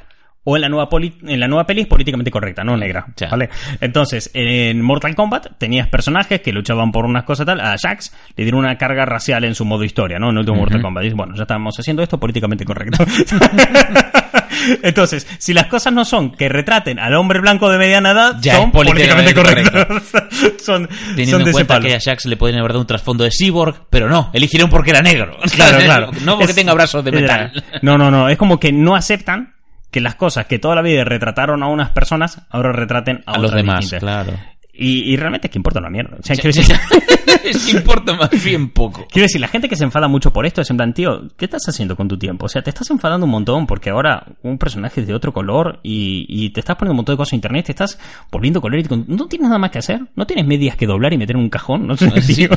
[0.45, 3.29] o en la nueva poli- en la nueva peli es políticamente correcta, no negra, Ya.
[3.31, 3.49] ¿vale?
[3.81, 8.45] Entonces, en Mortal Kombat tenías personajes que luchaban por unas cosas tal, a Jax le
[8.45, 10.27] dieron una carga racial en su modo historia, ¿no?
[10.27, 11.03] En el último Mortal Kombat.
[11.05, 13.03] Dices, bueno, ya estamos haciendo esto políticamente correcto.
[14.83, 18.57] Entonces, si las cosas no son que retraten al hombre blanco de mediana edad, Ya
[18.57, 20.23] son políticamente políticamente correctos.
[20.65, 23.25] son, Teniendo son de en cuenta que a Jax le pueden haber dado un trasfondo
[23.25, 25.37] de cyborg, pero no, eligieron porque era negro.
[25.53, 26.11] Claro, claro.
[26.23, 27.53] no porque Es- tenga brazos de metal.
[27.83, 28.29] No, no, no.
[28.29, 29.55] Es como que no aceptan
[29.91, 33.39] que las cosas que toda la vida retrataron a unas personas ahora retraten a, A
[33.39, 34.01] los otras demás, distintas.
[34.01, 34.33] claro.
[34.75, 36.17] Y, y realmente es que importa una mierda.
[36.19, 36.75] O sea, quiero decir,
[37.45, 39.07] es que importa más bien poco.
[39.11, 41.45] quiero decir, la gente que se enfada mucho por esto es en plan, tío, ¿qué
[41.45, 42.47] estás haciendo con tu tiempo?
[42.47, 45.79] O sea, te estás enfadando un montón porque ahora un personaje es de otro color
[45.83, 47.99] y, y te estás poniendo un montón de cosas en internet, te estás
[48.31, 48.97] volviendo colérico.
[49.07, 50.01] No tienes nada más que hacer.
[50.17, 51.87] No tienes medias que doblar y meter en un cajón.
[51.87, 52.49] No sé, tío.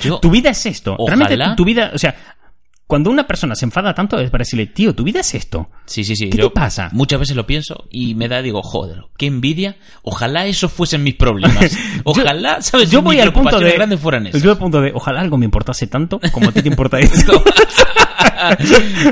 [0.00, 0.94] Yo- tu vida es esto.
[0.96, 2.14] Ojalá- Realmente tu vida, o sea,
[2.92, 5.70] cuando una persona se enfada tanto es para decirle, tío, tu vida es esto.
[5.86, 6.28] Sí, sí, sí.
[6.28, 6.90] ¿Qué Yo te pasa?
[6.92, 9.76] Muchas veces lo pienso y me da, digo, joder, qué envidia.
[10.02, 11.74] Ojalá esos fuesen mis problemas.
[12.04, 12.90] Ojalá, ¿sabes?
[12.90, 13.72] Yo Mis voy al punto de.
[13.72, 14.42] grandes fueran esas.
[14.42, 14.92] Yo al punto de.
[14.94, 17.42] Ojalá algo me importase tanto como a ti te importa esto.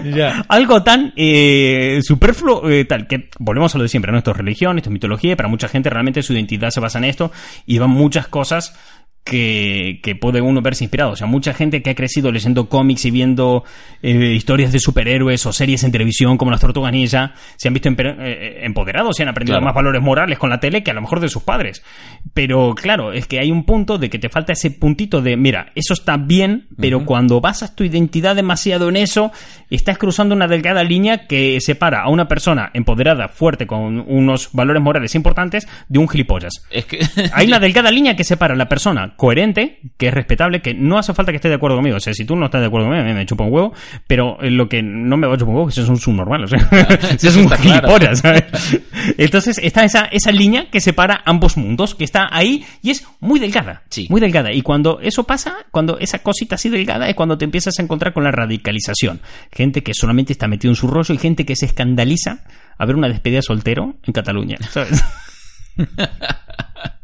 [0.05, 0.45] Ya.
[0.49, 4.19] algo tan eh, superfluo, eh, tal, que volvemos a lo de siempre, ¿no?
[4.19, 7.05] Esto es religión, esto es mitología, para mucha gente realmente su identidad se basa en
[7.05, 7.31] esto
[7.65, 8.75] y van muchas cosas
[9.25, 11.13] que, que puede uno verse inspirado.
[11.13, 13.65] O sea, mucha gente que ha crecido leyendo cómics y viendo
[14.03, 17.89] eh, historias de superhéroes o series en televisión como las Tortugas Ninja, se han visto
[17.91, 19.65] empe- eh, empoderados y han aprendido Claro.
[19.67, 21.83] más valores morales con la tele que a lo mejor de sus padres.
[22.35, 25.73] Pero claro, es que hay un punto de que te falta ese puntito de, mira,
[25.75, 29.33] eso está bien, pero cuando basas tu identidad demasiado en eso,
[29.71, 34.83] estás cruzando una delgada línea que separa a una persona empoderada, fuerte, con unos valores
[34.83, 36.65] morales importantes, de un gilipollas.
[36.71, 37.01] Es que.
[37.33, 40.99] Hay una delgada línea que separa a la persona coherente, que es respetable, que no
[40.99, 41.97] hace falta que esté de acuerdo conmigo.
[41.97, 43.73] O sea, si tú no estás de acuerdo conmigo, a mí me chupa un huevo,
[44.07, 46.45] pero lo que no me va a chupar un huevo es que es un subnormal.
[46.45, 46.61] O sea,
[47.19, 48.45] si es un gilipollas, ¿sabes?
[49.19, 53.41] Entonces está esa, esa línea que separa ambos mundos, que está ahí y es muy
[53.41, 53.83] delgada.
[53.91, 54.07] Sí.
[54.11, 54.53] Muy delgada.
[54.53, 58.13] Y cuando eso pasa, cuando esa cosita así delgada, es cuando te empiezas a encontrar
[58.13, 59.21] con la radicalización.
[59.53, 62.45] Gente que solamente está metido en su rollo y gente que se escandaliza
[62.79, 64.59] a ver una despedida soltero en Cataluña.
[64.71, 65.03] ¿sabes?